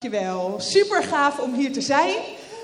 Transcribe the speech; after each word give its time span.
Dankjewel. 0.00 0.56
Super 0.60 1.02
gaaf 1.02 1.38
om 1.38 1.54
hier 1.54 1.72
te 1.72 1.80
zijn. 1.80 2.14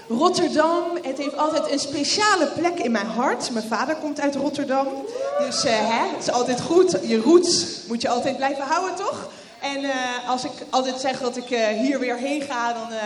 Rotterdam, 0.09 0.83
het 1.03 1.19
heeft 1.19 1.37
altijd 1.37 1.71
een 1.71 1.79
speciale 1.79 2.47
plek 2.47 2.79
in 2.79 2.91
mijn 2.91 3.07
hart. 3.07 3.51
Mijn 3.51 3.67
vader 3.67 3.97
komt 3.97 4.21
uit 4.21 4.35
Rotterdam. 4.35 4.87
Dus 5.39 5.65
uh, 5.65 5.71
hè, 5.73 6.09
het 6.09 6.23
is 6.23 6.31
altijd 6.31 6.61
goed. 6.61 6.99
Je 7.03 7.21
roots 7.21 7.81
moet 7.89 8.03
je 8.03 8.09
altijd 8.09 8.37
blijven 8.37 8.65
houden, 8.65 8.97
toch? 8.97 9.29
En 9.75 9.85
uh, 9.85 10.29
als 10.29 10.45
ik 10.45 10.51
altijd 10.71 11.01
zeg 11.01 11.21
dat 11.21 11.37
ik 11.37 11.51
uh, 11.51 11.67
hier 11.69 11.99
weer 11.99 12.17
heen 12.17 12.43
ga, 12.43 12.73
dan 12.73 12.93
uh, 12.93 12.99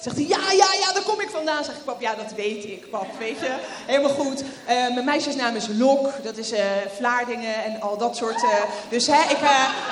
zegt 0.00 0.16
hij, 0.16 0.26
ja, 0.26 0.50
ja, 0.50 0.66
ja, 0.80 0.92
daar 0.92 1.02
kom 1.02 1.20
ik 1.20 1.30
vandaan. 1.30 1.64
zeg 1.64 1.74
ik, 1.74 1.84
pap, 1.84 2.00
ja, 2.00 2.14
dat 2.14 2.32
weet 2.36 2.64
ik, 2.64 2.90
pap, 2.90 3.06
weet 3.18 3.38
je. 3.40 3.54
Helemaal 3.86 4.10
goed. 4.10 4.42
mijn 4.66 5.04
meisjesnaam 5.04 5.56
is 5.56 5.66
Lok, 5.68 6.12
dat 6.22 6.36
is 6.36 6.52
Vlaardingen 6.96 7.64
en 7.64 7.80
al 7.80 7.98
dat 7.98 8.16
soort. 8.16 8.44
dus 8.88 9.06
hè, 9.06 9.20
ik, 9.30 9.38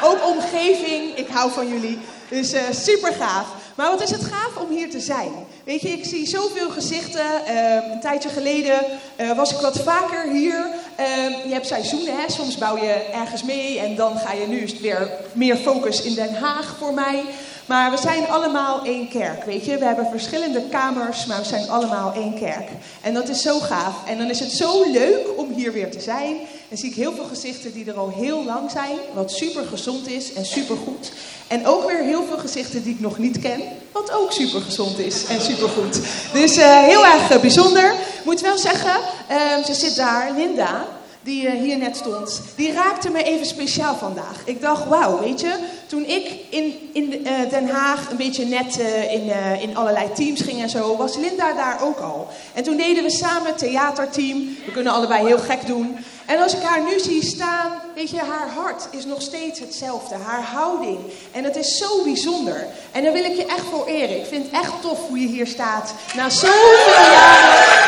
ook 0.02 0.26
omgeving, 0.26 1.16
ik 1.16 1.28
hou 1.28 1.50
van 1.50 1.68
jullie. 1.68 1.98
Dus 2.28 2.54
super 2.70 3.12
gaaf. 3.12 3.46
Maar 3.74 3.90
wat 3.90 4.02
is 4.02 4.10
het 4.10 4.24
gaaf 4.24 4.56
om 4.56 4.76
hier 4.76 4.90
te 4.90 5.00
zijn? 5.00 5.32
Weet 5.64 5.80
je, 5.80 5.88
ik 5.88 6.04
zie 6.04 6.26
zoveel 6.26 6.70
gezichten. 6.70 7.24
Uh, 7.48 7.74
een 7.92 8.00
tijdje 8.00 8.28
geleden 8.28 8.80
uh, 9.20 9.36
was 9.36 9.52
ik 9.52 9.58
wat 9.58 9.78
vaker 9.78 10.30
hier. 10.30 10.66
Uh, 11.00 11.44
je 11.46 11.52
hebt 11.52 11.66
seizoenen, 11.66 12.16
hè? 12.20 12.30
soms 12.30 12.58
bouw 12.58 12.76
je 12.76 12.92
ergens 13.12 13.42
mee 13.42 13.78
en 13.78 13.96
dan 13.96 14.18
ga 14.18 14.32
je 14.32 14.46
nu 14.46 14.68
weer 14.80 15.10
meer 15.32 15.56
focus 15.56 16.02
in 16.02 16.14
Den 16.14 16.34
Haag 16.34 16.76
voor 16.78 16.94
mij. 16.94 17.24
Maar 17.66 17.90
we 17.90 17.96
zijn 17.96 18.28
allemaal 18.28 18.84
één 18.84 19.08
kerk, 19.08 19.44
weet 19.44 19.64
je. 19.64 19.78
We 19.78 19.84
hebben 19.84 20.06
verschillende 20.10 20.62
kamers, 20.62 21.26
maar 21.26 21.38
we 21.38 21.44
zijn 21.44 21.68
allemaal 21.68 22.12
één 22.14 22.38
kerk. 22.38 22.68
En 23.00 23.14
dat 23.14 23.28
is 23.28 23.42
zo 23.42 23.58
gaaf. 23.58 24.06
En 24.06 24.18
dan 24.18 24.30
is 24.30 24.40
het 24.40 24.52
zo 24.52 24.90
leuk 24.92 25.26
om 25.36 25.52
hier 25.52 25.72
weer 25.72 25.90
te 25.90 26.00
zijn. 26.00 26.36
En 26.68 26.76
zie 26.76 26.90
ik 26.90 26.96
heel 26.96 27.14
veel 27.14 27.24
gezichten 27.24 27.72
die 27.72 27.84
er 27.86 27.98
al 27.98 28.12
heel 28.16 28.44
lang 28.44 28.70
zijn, 28.70 28.98
wat 29.14 29.30
super 29.30 29.64
gezond 29.64 30.08
is 30.08 30.32
en 30.32 30.44
super 30.44 30.76
goed. 30.76 31.12
En 31.46 31.66
ook 31.66 31.90
weer 31.90 32.02
heel 32.02 32.24
veel 32.28 32.38
gezichten 32.38 32.82
die 32.82 32.94
ik 32.94 33.00
nog 33.00 33.18
niet 33.18 33.38
ken, 33.38 33.62
wat 33.92 34.12
ook 34.12 34.32
super 34.32 34.60
gezond 34.60 34.98
is 34.98 35.24
en 35.24 35.40
super 35.40 35.68
goed. 35.68 36.00
Dus 36.32 36.56
uh, 36.56 36.82
heel 36.82 37.06
erg 37.06 37.30
uh, 37.30 37.40
bijzonder. 37.40 37.92
Ik 37.92 38.24
moet 38.24 38.40
wel 38.40 38.58
zeggen, 38.58 39.00
uh, 39.30 39.64
ze 39.64 39.74
zit 39.74 39.96
daar, 39.96 40.32
Linda 40.36 40.86
die 41.22 41.44
uh, 41.44 41.52
hier 41.52 41.78
net 41.78 41.96
stond, 41.96 42.42
die 42.56 42.72
raakte 42.72 43.10
me 43.10 43.22
even 43.22 43.46
speciaal 43.46 43.96
vandaag. 43.96 44.42
Ik 44.44 44.60
dacht, 44.60 44.88
wauw, 44.88 45.20
weet 45.20 45.40
je, 45.40 45.58
toen 45.86 46.04
ik 46.04 46.30
in, 46.48 46.90
in 46.92 47.26
Den 47.50 47.68
Haag 47.68 48.10
een 48.10 48.16
beetje 48.16 48.44
net 48.44 48.78
in, 49.10 49.32
in 49.60 49.76
allerlei 49.76 50.12
teams 50.14 50.40
ging 50.40 50.62
en 50.62 50.70
zo, 50.70 50.96
was 50.96 51.16
Linda 51.16 51.52
daar 51.52 51.82
ook 51.82 51.98
al. 51.98 52.28
En 52.52 52.62
toen 52.62 52.76
deden 52.76 53.02
we 53.02 53.10
samen 53.10 53.56
theaterteam. 53.56 54.56
We 54.64 54.72
kunnen 54.72 54.92
allebei 54.92 55.26
heel 55.26 55.38
gek 55.38 55.66
doen. 55.66 55.96
En 56.26 56.42
als 56.42 56.54
ik 56.54 56.62
haar 56.62 56.82
nu 56.82 57.00
zie 57.00 57.24
staan, 57.24 57.72
weet 57.94 58.10
je, 58.10 58.18
haar 58.18 58.48
hart 58.48 58.88
is 58.90 59.04
nog 59.04 59.22
steeds 59.22 59.60
hetzelfde. 59.60 60.14
Haar 60.14 60.42
houding. 60.42 60.98
En 61.32 61.42
dat 61.42 61.56
is 61.56 61.76
zo 61.76 62.02
bijzonder. 62.02 62.66
En 62.92 63.02
daar 63.02 63.12
wil 63.12 63.24
ik 63.24 63.36
je 63.36 63.46
echt 63.46 63.64
voor 63.70 63.86
eren. 63.86 64.16
Ik 64.16 64.26
vind 64.26 64.44
het 64.44 64.52
echt 64.52 64.72
tof 64.80 65.08
hoe 65.08 65.20
je 65.20 65.26
hier 65.26 65.46
staat. 65.46 65.94
Na 66.14 66.30
zoveel 66.30 67.12
jaren 67.12 67.84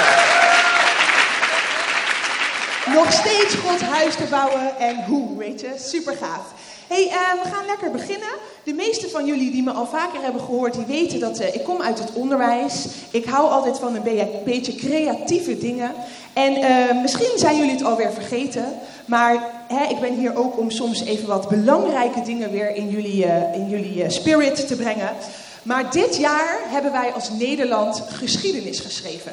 nog 2.97 3.13
steeds 3.13 3.55
Gods 3.55 3.83
huis 3.83 4.15
te 4.15 4.25
bouwen 4.31 4.79
en 4.79 5.05
hoe, 5.05 5.39
weet 5.39 5.61
je. 5.61 5.75
Super 5.79 6.17
gaaf. 6.17 6.53
hey, 6.87 7.05
uh, 7.05 7.43
we 7.43 7.49
gaan 7.55 7.67
lekker 7.67 7.91
beginnen. 7.91 8.29
De 8.63 8.73
meeste 8.73 9.09
van 9.09 9.27
jullie 9.27 9.51
die 9.51 9.63
me 9.63 9.71
al 9.71 9.87
vaker 9.87 10.23
hebben 10.23 10.41
gehoord, 10.41 10.75
die 10.75 10.85
weten 10.85 11.21
dat 11.21 11.41
uh, 11.41 11.55
ik 11.55 11.65
kom 11.65 11.83
uit 11.83 11.99
het 11.99 12.13
onderwijs. 12.13 12.87
Ik 13.11 13.25
hou 13.25 13.51
altijd 13.51 13.79
van 13.79 13.95
een 13.95 14.33
beetje 14.45 14.75
creatieve 14.75 15.59
dingen. 15.59 15.95
En 16.37 16.59
uh, 16.59 17.03
misschien 17.03 17.39
zijn 17.39 17.57
jullie 17.57 17.73
het 17.73 17.85
alweer 17.85 18.13
vergeten, 18.13 18.79
maar 19.05 19.51
hè, 19.69 19.85
ik 19.85 20.01
ben 20.01 20.15
hier 20.15 20.37
ook 20.37 20.59
om 20.59 20.71
soms 20.71 21.05
even 21.05 21.29
wat 21.29 21.49
belangrijke 21.49 22.23
dingen 22.23 22.51
weer 22.51 22.75
in 22.75 22.89
jullie, 22.91 23.27
in 23.55 23.69
jullie 23.69 24.11
spirit 24.11 24.67
te 24.67 24.77
brengen. 24.77 25.11
Maar 25.63 25.91
dit 25.91 26.17
jaar 26.17 26.59
hebben 26.67 26.93
wij 26.93 27.13
als 27.13 27.31
Nederland 27.31 28.03
geschiedenis 28.13 28.81
geschreven. 28.81 29.33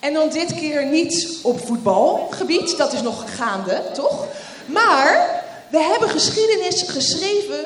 En 0.00 0.12
dan 0.12 0.28
dit 0.28 0.54
keer 0.54 0.86
niet 0.86 1.38
op 1.42 1.66
voetbalgebied, 1.66 2.76
dat 2.76 2.92
is 2.92 3.02
nog 3.02 3.36
gaande, 3.36 3.82
toch? 3.92 4.26
Maar 4.66 5.42
we 5.68 5.78
hebben 5.78 6.08
geschiedenis 6.08 6.82
geschreven 6.86 7.64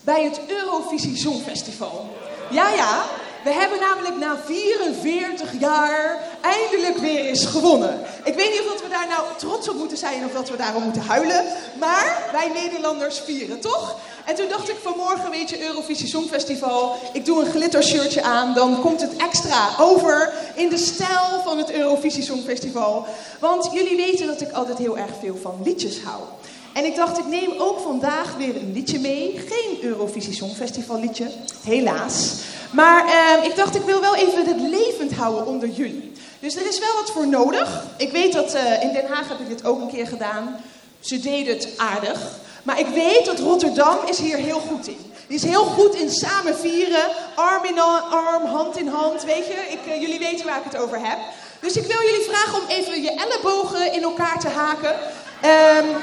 bij 0.00 0.24
het 0.24 0.40
Eurovisie 0.46 1.16
Songfestival. 1.16 2.08
Ja, 2.50 2.70
ja, 2.70 3.04
we 3.44 3.50
hebben 3.50 3.80
namelijk 3.80 4.16
na 4.16 4.36
44 4.44 5.50
jaar 5.58 6.18
eindelijk 6.40 6.98
weer 6.98 7.24
eens 7.24 7.44
gewonnen. 7.44 8.00
Ik 8.24 8.34
weet 8.34 8.50
niet 8.50 8.70
of 8.74 8.82
we 8.82 8.88
daar 8.88 9.06
nou 9.08 9.22
trots 9.36 9.68
op 9.68 9.76
moeten 9.76 9.96
zijn 9.96 10.24
of 10.24 10.32
dat 10.32 10.50
we 10.50 10.56
daarom 10.56 10.82
moeten 10.82 11.02
huilen. 11.02 11.44
Maar 11.78 12.28
wij 12.32 12.50
Nederlanders 12.62 13.18
vieren, 13.18 13.60
toch? 13.60 13.96
En 14.24 14.34
toen 14.34 14.48
dacht 14.48 14.68
ik 14.68 14.76
vanmorgen, 14.82 15.30
weet 15.30 15.50
je, 15.50 15.62
Eurovisie 15.62 16.08
Songfestival. 16.08 16.96
Ik 17.12 17.24
doe 17.24 17.44
een 17.44 17.50
glittershirtje 17.50 18.22
aan, 18.22 18.54
dan 18.54 18.80
komt 18.80 19.00
het 19.00 19.16
extra 19.16 19.68
over 19.78 20.32
in 20.54 20.68
de 20.68 20.78
stijl 20.78 21.42
van 21.44 21.58
het 21.58 21.72
Eurovisie 21.72 22.22
Songfestival. 22.22 23.06
Want 23.40 23.70
jullie 23.72 23.96
weten 23.96 24.26
dat 24.26 24.40
ik 24.40 24.52
altijd 24.52 24.78
heel 24.78 24.98
erg 24.98 25.12
veel 25.20 25.38
van 25.42 25.60
liedjes 25.64 26.02
hou. 26.02 26.22
En 26.72 26.84
ik 26.84 26.96
dacht, 26.96 27.18
ik 27.18 27.26
neem 27.26 27.52
ook 27.58 27.80
vandaag 27.80 28.34
weer 28.36 28.56
een 28.56 28.72
liedje 28.72 28.98
mee. 28.98 29.40
Geen 29.48 29.78
Eurovisie 29.82 30.34
Songfestival 30.34 31.00
liedje, 31.00 31.30
helaas. 31.64 32.34
Maar 32.72 33.04
uh, 33.04 33.44
ik 33.44 33.56
dacht, 33.56 33.74
ik 33.74 33.82
wil 33.82 34.00
wel 34.00 34.14
even 34.14 34.46
het 34.46 34.60
levend 34.60 35.12
houden 35.12 35.46
onder 35.46 35.68
jullie. 35.68 36.12
Dus 36.40 36.56
er 36.56 36.66
is 36.66 36.78
wel 36.78 36.94
wat 36.94 37.10
voor 37.10 37.26
nodig. 37.26 37.84
Ik 37.96 38.12
weet 38.12 38.32
dat 38.32 38.54
uh, 38.54 38.82
in 38.82 38.92
Den 38.92 39.06
Haag 39.06 39.28
heb 39.28 39.40
ik 39.40 39.48
dit 39.48 39.64
ook 39.64 39.80
een 39.80 39.90
keer 39.90 40.06
gedaan. 40.06 40.60
Ze 41.00 41.20
deden 41.20 41.54
het 41.54 41.68
aardig. 41.76 42.20
Maar 42.62 42.78
ik 42.78 42.86
weet 42.86 43.26
dat 43.26 43.38
Rotterdam 43.38 43.98
is 44.06 44.18
hier 44.18 44.36
heel 44.36 44.60
goed 44.60 44.86
in. 44.88 45.12
Die 45.26 45.36
is 45.36 45.44
heel 45.44 45.64
goed 45.64 45.94
in 45.94 46.10
samen 46.10 46.56
vieren. 46.56 47.10
Arm 47.34 47.64
in 47.64 47.78
arm, 48.10 48.44
hand 48.44 48.76
in 48.76 48.88
hand. 48.88 49.24
Weet 49.24 49.46
je, 49.46 49.66
ik, 49.70 49.94
uh, 49.94 50.00
jullie 50.00 50.18
weten 50.18 50.46
waar 50.46 50.58
ik 50.58 50.72
het 50.72 50.76
over 50.76 50.98
heb. 51.08 51.18
Dus 51.60 51.72
ik 51.72 51.86
wil 51.86 52.00
jullie 52.00 52.26
vragen 52.28 52.62
om 52.62 52.68
even 52.68 53.02
je 53.02 53.10
ellebogen 53.10 53.92
in 53.92 54.02
elkaar 54.02 54.40
te 54.40 54.48
haken. 54.48 54.94
Um, 54.94 55.96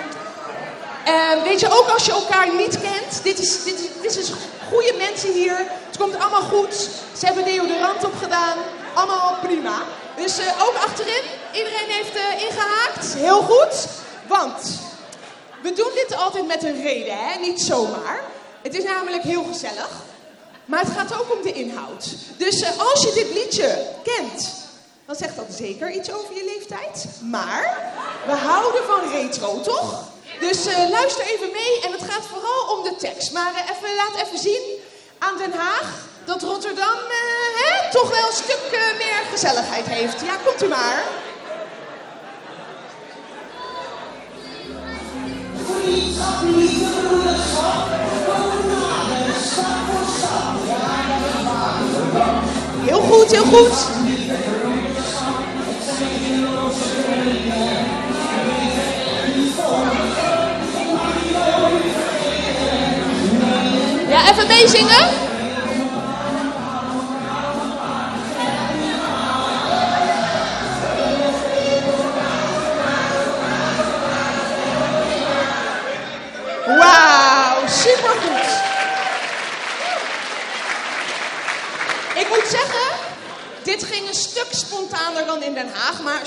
um, 1.08 1.44
weet 1.44 1.60
je, 1.60 1.70
ook 1.70 1.88
als 1.88 2.06
je 2.06 2.12
elkaar 2.12 2.56
niet 2.56 2.80
kent. 2.82 3.24
Dit 3.24 3.40
is, 3.40 3.64
dit, 3.64 3.90
dit 4.02 4.18
is 4.18 4.32
goede 4.70 4.94
mensen 4.98 5.34
hier. 5.34 5.58
Het 5.88 5.98
komt 5.98 6.20
allemaal 6.20 6.42
goed. 6.42 6.90
Ze 7.18 7.26
hebben 7.26 7.46
deodorant 7.46 8.04
opgedaan. 8.04 8.58
Allemaal 8.94 9.38
prima. 9.42 9.82
Dus 10.16 10.40
uh, 10.40 10.46
ook 10.68 10.76
achterin. 10.76 11.24
Iedereen 11.54 11.90
heeft 11.90 12.16
uh, 12.16 12.42
ingehaakt. 12.42 13.14
Heel 13.14 13.42
goed. 13.42 13.88
Want 14.28 14.80
we 15.62 15.74
doen 15.74 15.92
dit 15.94 16.16
altijd 16.16 16.48
met 16.48 16.64
een 16.64 16.82
reden, 16.82 17.18
hè? 17.18 17.40
niet 17.40 17.62
zomaar. 17.62 18.22
Het 18.62 18.78
is 18.78 18.84
namelijk 18.84 19.24
heel 19.24 19.44
gezellig. 19.44 19.90
Maar 20.66 20.80
het 20.80 20.94
gaat 20.98 21.20
ook 21.20 21.34
om 21.34 21.42
de 21.42 21.52
inhoud. 21.54 22.16
Dus 22.38 22.62
uh, 22.62 22.68
als 22.92 23.04
je 23.04 23.12
dit 23.14 23.34
liedje 23.34 23.86
kent, 24.04 24.56
dan 25.06 25.16
zegt 25.16 25.36
dat 25.36 25.46
zeker 25.50 25.92
iets 25.92 26.12
over 26.12 26.36
je 26.36 26.54
leeftijd. 26.56 27.06
Maar 27.22 27.92
we 28.26 28.34
houden 28.34 28.84
van 28.84 29.12
retro, 29.12 29.62
toch? 29.62 30.04
Dus 30.40 30.68
uh, 30.68 30.90
luister 30.90 31.26
even 31.26 31.52
mee 31.52 31.82
en 31.82 31.92
het 31.92 32.04
gaat 32.10 32.26
vooral 32.26 32.78
om 32.78 32.84
de 32.84 32.96
tekst. 32.96 33.32
Maar 33.32 33.52
uh, 33.54 33.60
even, 33.60 33.96
laat 33.96 34.28
even 34.28 34.40
zien 34.40 34.62
aan 35.20 35.38
Den 35.38 35.54
Haag 35.54 36.06
dat 36.26 36.42
Rotterdam 36.42 36.98
hè, 37.56 37.92
toch 37.92 38.10
wel 38.10 38.28
een 38.28 38.34
stuk 38.34 38.96
meer 38.98 39.22
gezelligheid 39.32 39.88
heeft. 39.88 40.22
Ja, 40.22 40.36
komt 40.46 40.64
u 40.64 40.68
maar. 40.68 41.04
Heel 52.86 53.00
goed, 53.00 53.32
heel 53.32 53.44
goed. 53.44 54.17
Even 64.48 64.62
meezingen. 64.62 65.26
Wauw, 76.66 77.68
supergoed. 77.68 78.66
Ik 82.16 82.30
moet 82.30 82.48
zeggen, 82.50 82.96
dit 83.64 83.84
ging 83.84 84.08
een 84.08 84.14
stuk 84.14 84.48
spontaner 84.50 85.26
dan 85.26 85.44
in 85.44 85.54
Den 85.54 85.70
Haag, 85.74 86.02
maar 86.02 86.22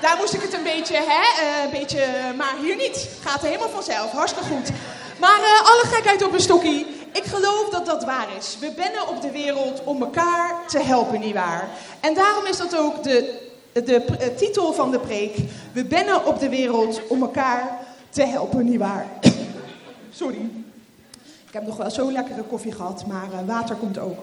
daar 0.00 0.16
moest 0.16 0.32
ik 0.32 0.42
het 0.42 0.52
een 0.52 0.62
beetje, 0.62 0.96
hè, 0.96 1.62
een 1.64 1.70
beetje, 1.70 2.06
maar 2.36 2.54
hier 2.62 2.76
niet. 2.76 3.08
Gaat 3.24 3.42
helemaal 3.42 3.70
vanzelf, 3.70 4.12
hartstikke 4.12 4.48
goed. 4.48 4.68
Maar 5.18 5.40
uh, 5.40 5.70
alle 5.70 5.84
gekheid 5.92 6.22
op 6.22 6.32
een 6.32 6.40
stokkie. 6.40 6.93
Ik 7.14 7.24
geloof 7.24 7.68
dat 7.70 7.86
dat 7.86 8.04
waar 8.04 8.28
is. 8.38 8.56
We 8.60 8.72
bennen 8.76 9.08
op 9.08 9.22
de 9.22 9.30
wereld 9.30 9.84
om 9.84 10.02
elkaar 10.02 10.66
te 10.66 10.78
helpen, 10.78 11.20
nietwaar? 11.20 11.68
En 12.00 12.14
daarom 12.14 12.46
is 12.46 12.56
dat 12.56 12.76
ook 12.76 13.02
de, 13.02 13.40
de, 13.72 13.82
de 13.82 14.34
titel 14.36 14.72
van 14.72 14.90
de 14.90 14.98
preek. 14.98 15.36
We 15.72 15.84
bennen 15.84 16.26
op 16.26 16.40
de 16.40 16.48
wereld 16.48 17.00
om 17.08 17.22
elkaar 17.22 17.78
te 18.10 18.22
helpen, 18.22 18.64
nietwaar? 18.64 19.06
Sorry. 20.10 20.50
Ik 21.46 21.52
heb 21.52 21.66
nog 21.66 21.76
wel 21.76 21.90
zo'n 21.90 22.12
lekkere 22.12 22.42
koffie 22.42 22.72
gehad, 22.72 23.06
maar 23.06 23.28
uh, 23.32 23.38
water 23.46 23.76
komt 23.76 23.98
ook. 23.98 24.18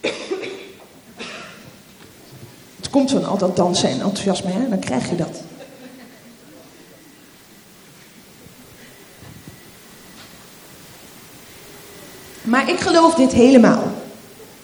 Het 2.76 2.90
komt 2.90 3.10
van 3.10 3.24
al 3.24 3.38
dat 3.38 3.56
dansen 3.56 3.88
en 3.88 4.00
enthousiasme, 4.00 4.50
hè? 4.50 4.68
dan 4.68 4.78
krijg 4.78 5.10
je 5.10 5.16
dat. 5.16 5.40
Maar 12.50 12.70
ik 12.70 12.80
geloof 12.80 13.14
dit 13.14 13.32
helemaal. 13.32 13.82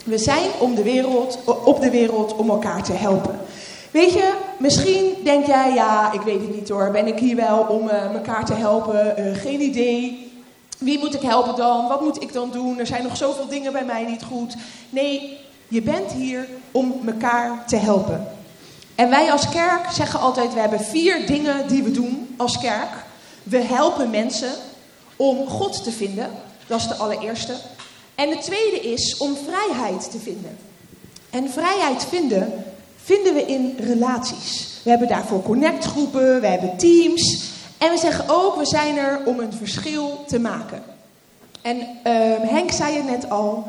We 0.03 0.17
zijn 0.17 0.49
om 0.59 0.75
de 0.75 0.83
wereld, 0.83 1.39
op 1.63 1.81
de 1.81 1.89
wereld 1.89 2.35
om 2.35 2.49
elkaar 2.49 2.83
te 2.83 2.93
helpen. 2.93 3.39
Weet 3.91 4.13
je, 4.13 4.33
misschien 4.57 5.15
denk 5.23 5.45
jij, 5.45 5.73
ja, 5.73 6.11
ik 6.11 6.21
weet 6.21 6.41
het 6.41 6.55
niet 6.55 6.69
hoor, 6.69 6.91
ben 6.91 7.07
ik 7.07 7.19
hier 7.19 7.35
wel 7.35 7.59
om 7.59 7.89
elkaar 7.89 8.45
te 8.45 8.53
helpen? 8.53 9.15
Uh, 9.17 9.35
geen 9.35 9.61
idee. 9.61 10.31
Wie 10.77 10.99
moet 10.99 11.13
ik 11.13 11.21
helpen 11.21 11.55
dan? 11.55 11.87
Wat 11.87 12.01
moet 12.01 12.21
ik 12.21 12.33
dan 12.33 12.51
doen? 12.51 12.79
Er 12.79 12.87
zijn 12.87 13.03
nog 13.03 13.17
zoveel 13.17 13.47
dingen 13.47 13.71
bij 13.71 13.85
mij 13.85 14.05
niet 14.05 14.23
goed. 14.23 14.55
Nee, 14.89 15.37
je 15.67 15.81
bent 15.81 16.11
hier 16.11 16.47
om 16.71 17.01
elkaar 17.05 17.63
te 17.67 17.75
helpen. 17.75 18.27
En 18.95 19.09
wij 19.09 19.31
als 19.31 19.49
kerk 19.49 19.91
zeggen 19.91 20.19
altijd, 20.19 20.53
we 20.53 20.59
hebben 20.59 20.79
vier 20.79 21.27
dingen 21.27 21.67
die 21.67 21.83
we 21.83 21.91
doen 21.91 22.35
als 22.37 22.57
kerk. 22.57 23.05
We 23.43 23.61
helpen 23.61 24.09
mensen 24.09 24.51
om 25.15 25.47
God 25.47 25.83
te 25.83 25.91
vinden. 25.91 26.29
Dat 26.67 26.79
is 26.79 26.87
de 26.87 26.95
allereerste. 26.95 27.53
En 28.17 28.29
de 28.29 28.37
tweede 28.37 28.79
is 28.79 29.17
om 29.17 29.35
vrijheid 29.35 30.11
te 30.11 30.19
vinden. 30.19 30.57
En 31.29 31.49
vrijheid 31.49 32.05
vinden 32.05 32.63
vinden 33.03 33.33
we 33.33 33.45
in 33.45 33.75
relaties. 33.79 34.79
We 34.83 34.89
hebben 34.89 35.07
daarvoor 35.07 35.41
connectgroepen, 35.41 36.41
we 36.41 36.47
hebben 36.47 36.77
teams. 36.77 37.51
En 37.77 37.91
we 37.91 37.97
zeggen 37.97 38.25
ook, 38.27 38.55
we 38.55 38.65
zijn 38.65 38.97
er 38.97 39.21
om 39.25 39.39
een 39.39 39.53
verschil 39.53 40.23
te 40.27 40.39
maken. 40.39 40.83
En 41.61 41.77
uh, 41.77 41.83
Henk 42.49 42.71
zei 42.71 42.95
het 42.95 43.05
net 43.05 43.29
al, 43.29 43.67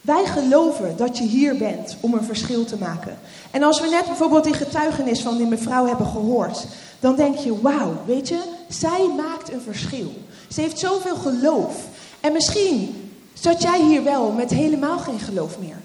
wij 0.00 0.24
geloven 0.24 0.96
dat 0.96 1.18
je 1.18 1.24
hier 1.24 1.56
bent 1.56 1.96
om 2.00 2.14
een 2.14 2.24
verschil 2.24 2.64
te 2.64 2.76
maken. 2.76 3.18
En 3.50 3.62
als 3.62 3.80
we 3.80 3.88
net 3.88 4.06
bijvoorbeeld 4.06 4.44
die 4.44 4.54
getuigenis 4.54 5.20
van 5.20 5.36
die 5.36 5.46
mevrouw 5.46 5.86
hebben 5.86 6.06
gehoord, 6.06 6.66
dan 7.00 7.16
denk 7.16 7.36
je, 7.36 7.60
wauw, 7.60 8.02
weet 8.06 8.28
je, 8.28 8.40
zij 8.68 9.08
maakt 9.16 9.52
een 9.52 9.60
verschil. 9.60 10.12
Ze 10.48 10.60
heeft 10.60 10.78
zoveel 10.78 11.16
geloof. 11.16 11.74
En 12.20 12.32
misschien 12.32 13.07
zat 13.40 13.62
jij 13.62 13.80
hier 13.80 14.04
wel 14.04 14.30
met 14.30 14.50
helemaal 14.50 14.98
geen 14.98 15.18
geloof 15.18 15.58
meer. 15.58 15.76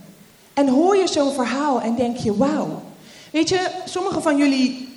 En 0.54 0.68
hoor 0.68 0.98
je 0.98 1.08
zo'n 1.08 1.34
verhaal 1.34 1.82
en 1.82 1.96
denk 1.96 2.18
je, 2.18 2.38
wauw. 2.38 2.82
Weet 3.32 3.50
je, 3.50 3.68
sommigen 3.86 4.22
van 4.22 4.38
jullie 4.38 4.90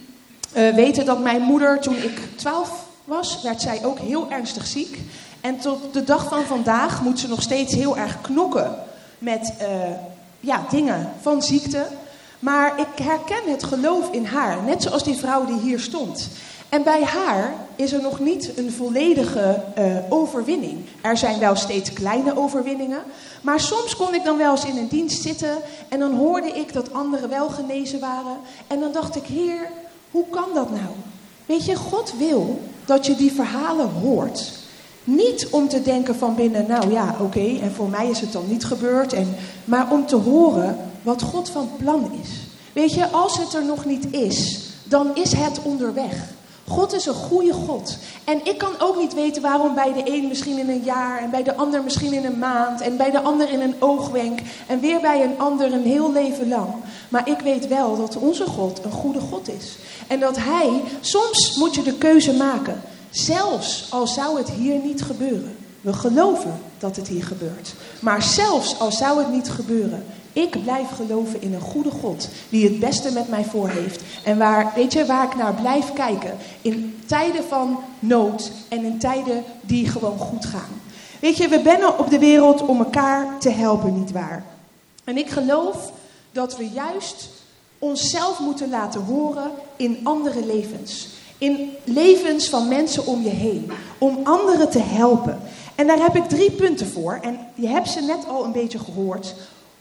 uh, 0.56 0.74
weten 0.74 1.04
dat 1.04 1.22
mijn 1.22 1.42
moeder, 1.42 1.80
toen 1.80 1.96
ik 1.96 2.20
12 2.36 2.84
was, 3.04 3.42
werd 3.42 3.60
zij 3.60 3.84
ook 3.84 3.98
heel 3.98 4.30
ernstig 4.30 4.66
ziek. 4.66 4.98
En 5.40 5.58
tot 5.58 5.92
de 5.92 6.04
dag 6.04 6.28
van 6.28 6.44
vandaag 6.44 7.02
moet 7.02 7.18
ze 7.18 7.28
nog 7.28 7.42
steeds 7.42 7.74
heel 7.74 7.96
erg 7.96 8.20
knokken 8.20 8.74
met 9.18 9.52
uh, 9.62 9.68
ja, 10.40 10.66
dingen 10.70 11.12
van 11.20 11.42
ziekte. 11.42 11.86
Maar 12.38 12.80
ik 12.80 13.04
herken 13.04 13.50
het 13.50 13.64
geloof 13.64 14.10
in 14.10 14.24
haar, 14.24 14.62
net 14.62 14.82
zoals 14.82 15.04
die 15.04 15.16
vrouw 15.16 15.44
die 15.44 15.60
hier 15.60 15.80
stond. 15.80 16.28
En 16.68 16.82
bij 16.82 17.02
haar 17.04 17.54
is 17.76 17.92
er 17.92 18.02
nog 18.02 18.20
niet 18.20 18.52
een 18.56 18.72
volledige 18.72 19.62
uh, 19.78 19.84
overwinning. 20.08 20.78
Er 21.00 21.16
zijn 21.16 21.38
wel 21.38 21.56
steeds 21.56 21.92
kleine 21.92 22.36
overwinningen. 22.36 23.02
Maar 23.42 23.60
soms 23.60 23.96
kon 23.96 24.14
ik 24.14 24.24
dan 24.24 24.36
wel 24.36 24.50
eens 24.50 24.64
in 24.64 24.76
een 24.76 24.88
dienst 24.88 25.22
zitten 25.22 25.56
en 25.88 25.98
dan 25.98 26.14
hoorde 26.14 26.48
ik 26.48 26.72
dat 26.72 26.92
anderen 26.92 27.28
wel 27.28 27.48
genezen 27.48 28.00
waren. 28.00 28.36
En 28.66 28.80
dan 28.80 28.92
dacht 28.92 29.16
ik, 29.16 29.24
Heer, 29.24 29.68
hoe 30.10 30.24
kan 30.30 30.48
dat 30.54 30.70
nou? 30.70 30.92
Weet 31.46 31.64
je, 31.64 31.76
God 31.76 32.12
wil 32.18 32.60
dat 32.84 33.06
je 33.06 33.16
die 33.16 33.32
verhalen 33.32 33.90
hoort. 33.90 34.52
Niet 35.04 35.48
om 35.50 35.68
te 35.68 35.82
denken 35.82 36.16
van 36.16 36.34
binnen, 36.34 36.66
nou 36.66 36.90
ja, 36.90 37.16
oké, 37.20 37.58
en 37.60 37.72
voor 37.72 37.88
mij 37.88 38.08
is 38.08 38.20
het 38.20 38.32
dan 38.32 38.44
niet 38.48 38.64
gebeurd. 38.64 39.12
En, 39.12 39.34
maar 39.64 39.90
om 39.90 40.06
te 40.06 40.16
horen 40.16 40.78
wat 41.02 41.22
God 41.22 41.50
van 41.50 41.70
plan 41.78 42.10
is. 42.22 42.30
Weet 42.72 42.92
je, 42.92 43.08
als 43.08 43.38
het 43.38 43.54
er 43.54 43.64
nog 43.64 43.84
niet 43.84 44.12
is, 44.12 44.60
dan 44.84 45.14
is 45.14 45.32
het 45.32 45.62
onderweg. 45.62 46.34
God 46.68 46.92
is 46.92 47.06
een 47.06 47.14
goede 47.14 47.52
God. 47.52 47.98
En 48.24 48.40
ik 48.44 48.58
kan 48.58 48.72
ook 48.78 48.96
niet 48.98 49.14
weten 49.14 49.42
waarom 49.42 49.74
bij 49.74 49.92
de 49.92 50.12
een 50.12 50.28
misschien 50.28 50.58
in 50.58 50.68
een 50.68 50.82
jaar 50.82 51.18
en 51.18 51.30
bij 51.30 51.42
de 51.42 51.54
ander 51.54 51.82
misschien 51.82 52.12
in 52.12 52.24
een 52.24 52.38
maand 52.38 52.80
en 52.80 52.96
bij 52.96 53.10
de 53.10 53.22
ander 53.22 53.50
in 53.50 53.60
een 53.60 53.74
oogwenk 53.78 54.40
en 54.66 54.80
weer 54.80 55.00
bij 55.00 55.22
een 55.24 55.38
ander 55.38 55.72
een 55.72 55.84
heel 55.84 56.12
leven 56.12 56.48
lang. 56.48 56.68
Maar 57.08 57.28
ik 57.28 57.38
weet 57.38 57.68
wel 57.68 57.96
dat 57.96 58.16
onze 58.16 58.46
God 58.46 58.84
een 58.84 58.90
goede 58.90 59.20
God 59.20 59.48
is. 59.48 59.76
En 60.06 60.20
dat 60.20 60.36
Hij, 60.36 60.82
soms 61.00 61.56
moet 61.56 61.74
je 61.74 61.82
de 61.82 61.94
keuze 61.94 62.32
maken, 62.32 62.80
zelfs 63.10 63.86
al 63.90 64.06
zou 64.06 64.38
het 64.38 64.50
hier 64.50 64.78
niet 64.78 65.02
gebeuren. 65.02 65.56
We 65.80 65.92
geloven 65.92 66.60
dat 66.78 66.96
het 66.96 67.08
hier 67.08 67.24
gebeurt. 67.24 67.74
Maar 68.00 68.22
zelfs 68.22 68.78
al 68.78 68.92
zou 68.92 69.18
het 69.18 69.30
niet 69.30 69.50
gebeuren, 69.50 70.04
ik 70.36 70.62
blijf 70.62 70.88
geloven 70.90 71.42
in 71.42 71.54
een 71.54 71.60
goede 71.60 71.90
God 71.90 72.28
die 72.48 72.64
het 72.64 72.78
beste 72.78 73.12
met 73.12 73.28
mij 73.28 73.44
voor 73.44 73.68
heeft. 73.68 74.02
En 74.24 74.38
waar, 74.38 74.72
weet 74.74 74.92
je, 74.92 75.06
waar 75.06 75.24
ik 75.24 75.36
naar 75.36 75.54
blijf 75.54 75.92
kijken. 75.92 76.36
In 76.62 76.98
tijden 77.06 77.44
van 77.44 77.78
nood 77.98 78.50
en 78.68 78.84
in 78.84 78.98
tijden 78.98 79.44
die 79.60 79.88
gewoon 79.88 80.18
goed 80.18 80.44
gaan. 80.44 80.80
Weet 81.20 81.36
je, 81.36 81.48
we 81.48 81.60
zijn 81.64 81.86
op 81.86 82.10
de 82.10 82.18
wereld 82.18 82.62
om 82.62 82.78
elkaar 82.78 83.38
te 83.38 83.50
helpen, 83.50 83.98
nietwaar? 83.98 84.44
En 85.04 85.16
ik 85.16 85.28
geloof 85.28 85.92
dat 86.32 86.56
we 86.56 86.68
juist 86.68 87.28
onszelf 87.78 88.40
moeten 88.40 88.70
laten 88.70 89.00
horen 89.00 89.50
in 89.76 90.00
andere 90.02 90.46
levens. 90.46 91.08
In 91.38 91.70
levens 91.84 92.48
van 92.48 92.68
mensen 92.68 93.06
om 93.06 93.22
je 93.22 93.28
heen. 93.28 93.70
Om 93.98 94.18
anderen 94.22 94.70
te 94.70 94.82
helpen. 94.82 95.40
En 95.74 95.86
daar 95.86 96.02
heb 96.02 96.16
ik 96.16 96.28
drie 96.28 96.50
punten 96.50 96.86
voor. 96.86 97.18
En 97.22 97.38
je 97.54 97.68
hebt 97.68 97.88
ze 97.88 98.00
net 98.00 98.28
al 98.28 98.44
een 98.44 98.52
beetje 98.52 98.78
gehoord. 98.78 99.34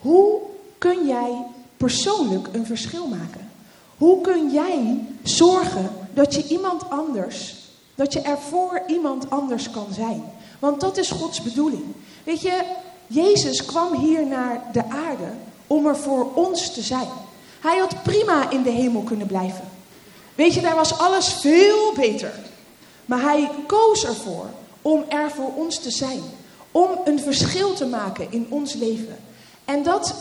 Hoe 0.05 0.39
kun 0.77 1.07
jij 1.07 1.45
persoonlijk 1.77 2.47
een 2.51 2.65
verschil 2.65 3.07
maken? 3.07 3.51
Hoe 3.97 4.21
kun 4.21 4.51
jij 4.51 4.99
zorgen 5.23 5.89
dat 6.13 6.35
je 6.35 6.47
iemand 6.47 6.89
anders, 6.89 7.55
dat 7.95 8.13
je 8.13 8.21
er 8.21 8.37
voor 8.37 8.81
iemand 8.87 9.29
anders 9.29 9.69
kan 9.69 9.87
zijn? 9.91 10.23
Want 10.59 10.81
dat 10.81 10.97
is 10.97 11.11
Gods 11.11 11.41
bedoeling. 11.41 11.83
Weet 12.23 12.41
je, 12.41 12.63
Jezus 13.07 13.65
kwam 13.65 13.93
hier 13.93 14.27
naar 14.27 14.63
de 14.71 14.83
aarde 14.89 15.27
om 15.67 15.87
er 15.87 15.97
voor 15.97 16.33
ons 16.33 16.73
te 16.73 16.81
zijn. 16.81 17.09
Hij 17.59 17.77
had 17.77 18.03
prima 18.03 18.49
in 18.49 18.63
de 18.63 18.69
hemel 18.69 19.01
kunnen 19.01 19.27
blijven. 19.27 19.67
Weet 20.35 20.53
je, 20.53 20.61
daar 20.61 20.75
was 20.75 20.97
alles 20.97 21.33
veel 21.33 21.93
beter. 21.95 22.33
Maar 23.05 23.21
hij 23.21 23.49
koos 23.67 24.05
ervoor 24.05 24.49
om 24.81 25.03
er 25.09 25.31
voor 25.31 25.53
ons 25.55 25.79
te 25.79 25.91
zijn. 25.91 26.21
Om 26.71 26.89
een 27.05 27.19
verschil 27.19 27.73
te 27.73 27.85
maken 27.85 28.27
in 28.31 28.45
ons 28.49 28.73
leven. 28.73 29.24
En 29.65 29.83
dat 29.83 30.15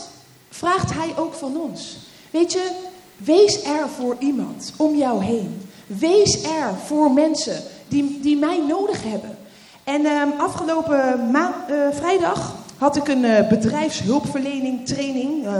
vraagt 0.49 0.93
hij 0.93 1.13
ook 1.17 1.33
van 1.33 1.57
ons. 1.57 1.97
Weet 2.31 2.51
je, 2.51 2.71
wees 3.17 3.63
er 3.63 3.89
voor 3.97 4.15
iemand 4.19 4.73
om 4.77 4.95
jou 4.95 5.23
heen. 5.23 5.69
Wees 5.87 6.43
er 6.43 6.75
voor 6.85 7.11
mensen 7.11 7.63
die, 7.87 8.19
die 8.19 8.37
mij 8.37 8.63
nodig 8.67 9.03
hebben. 9.03 9.37
En 9.83 10.01
uh, 10.01 10.21
afgelopen 10.37 11.31
uh, 11.31 11.87
vrijdag 11.91 12.55
had 12.77 12.95
ik 12.95 13.07
een 13.07 13.23
uh, 13.23 13.47
bedrijfshulpverlening 13.47 14.87
training. 14.87 15.45
Uh, 15.45 15.51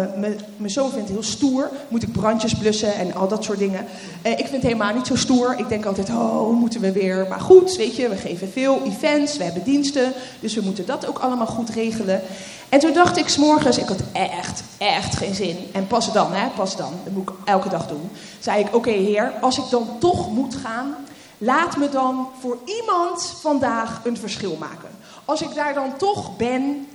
mijn 0.57 0.71
zoon 0.71 0.91
vindt 0.91 1.09
heel 1.09 1.23
stoer. 1.23 1.69
Moet 1.87 2.03
ik 2.03 2.11
brandjes 2.11 2.55
blussen 2.55 2.95
en 2.95 3.13
al 3.13 3.27
dat 3.27 3.43
soort 3.43 3.59
dingen. 3.59 3.85
Uh, 4.25 4.31
ik 4.31 4.37
vind 4.37 4.51
het 4.51 4.61
helemaal 4.61 4.93
niet 4.93 5.07
zo 5.07 5.15
stoer. 5.15 5.55
Ik 5.57 5.69
denk 5.69 5.85
altijd, 5.85 6.09
oh, 6.09 6.59
moeten 6.59 6.81
we 6.81 6.91
weer. 6.91 7.25
Maar 7.29 7.39
goed, 7.39 7.75
weet 7.75 7.95
je, 7.95 8.09
we 8.09 8.15
geven 8.15 8.51
veel 8.51 8.81
events, 8.85 9.37
we 9.37 9.43
hebben 9.43 9.63
diensten. 9.63 10.13
Dus 10.39 10.53
we 10.53 10.61
moeten 10.61 10.85
dat 10.85 11.07
ook 11.07 11.19
allemaal 11.19 11.47
goed 11.47 11.69
regelen. 11.69 12.21
En 12.69 12.79
toen 12.79 12.93
dacht 12.93 13.17
ik 13.17 13.27
s'morgens, 13.27 13.77
ik 13.77 13.87
had 13.87 14.01
echt, 14.11 14.63
echt 14.77 15.15
geen 15.15 15.35
zin. 15.35 15.57
En 15.71 15.87
pas 15.87 16.13
dan, 16.13 16.33
hè, 16.33 16.47
pas 16.55 16.77
dan. 16.77 16.91
Dat 17.03 17.13
moet 17.13 17.29
ik 17.29 17.35
elke 17.45 17.69
dag 17.69 17.87
doen. 17.87 18.09
Zei 18.39 18.59
ik, 18.59 18.75
oké 18.75 18.91
heer, 18.91 19.33
als 19.41 19.57
ik 19.57 19.65
dan 19.69 19.87
toch 19.99 20.31
moet 20.31 20.55
gaan... 20.55 20.95
Laat 21.37 21.77
me 21.77 21.89
dan 21.89 22.27
voor 22.39 22.57
iemand 22.65 23.33
vandaag 23.41 24.01
een 24.03 24.17
verschil 24.17 24.57
maken. 24.59 24.89
Als 25.25 25.41
ik 25.41 25.55
daar 25.55 25.73
dan 25.73 25.97
toch 25.97 26.37
ben, 26.37 26.87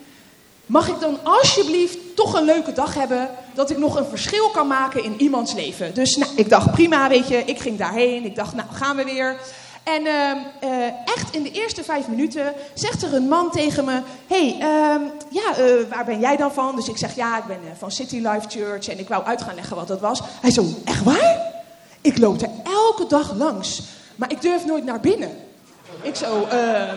Mag 0.70 0.88
ik 0.88 1.00
dan 1.00 1.18
alsjeblieft 1.22 1.98
toch 2.16 2.34
een 2.34 2.44
leuke 2.44 2.72
dag 2.72 2.94
hebben 2.94 3.30
dat 3.54 3.70
ik 3.70 3.78
nog 3.78 3.96
een 3.96 4.04
verschil 4.04 4.50
kan 4.50 4.66
maken 4.66 5.04
in 5.04 5.20
iemands 5.20 5.52
leven? 5.52 5.94
Dus 5.94 6.16
nou, 6.16 6.32
ik 6.36 6.48
dacht 6.48 6.70
prima, 6.70 7.08
weet 7.08 7.28
je, 7.28 7.36
ik 7.36 7.58
ging 7.58 7.78
daarheen. 7.78 8.24
Ik 8.24 8.34
dacht, 8.34 8.54
nou 8.54 8.68
gaan 8.72 8.96
we 8.96 9.04
weer. 9.04 9.36
En 9.82 10.02
uh, 10.02 10.70
uh, 10.70 10.86
echt 11.04 11.34
in 11.34 11.42
de 11.42 11.50
eerste 11.50 11.84
vijf 11.84 12.08
minuten 12.08 12.52
zegt 12.74 13.02
er 13.02 13.14
een 13.14 13.28
man 13.28 13.50
tegen 13.50 13.84
me: 13.84 14.00
hey, 14.26 14.56
uh, 14.60 15.06
ja, 15.30 15.54
waar 15.88 16.04
ben 16.04 16.20
jij 16.20 16.36
dan 16.36 16.52
van? 16.52 16.76
Dus 16.76 16.88
ik 16.88 16.96
zeg: 16.98 17.14
Ja, 17.14 17.38
ik 17.38 17.44
ben 17.44 17.58
van 17.78 17.90
City 17.90 18.16
Life 18.16 18.48
Church. 18.48 18.88
En 18.88 18.98
ik 18.98 19.08
wou 19.08 19.24
uit 19.24 19.42
gaan 19.42 19.54
leggen 19.54 19.76
wat 19.76 19.88
dat 19.88 20.00
was. 20.00 20.20
Hij 20.40 20.50
zo: 20.50 20.64
Echt 20.84 21.04
waar? 21.04 21.52
Ik 22.00 22.18
loop 22.18 22.40
er 22.40 22.50
elke 22.64 23.06
dag 23.06 23.34
langs, 23.34 23.82
maar 24.16 24.30
ik 24.30 24.40
durf 24.40 24.66
nooit 24.66 24.84
naar 24.84 25.00
binnen. 25.00 25.30
Ik 26.02 26.14
zo, 26.14 26.48
uh, 26.52 26.92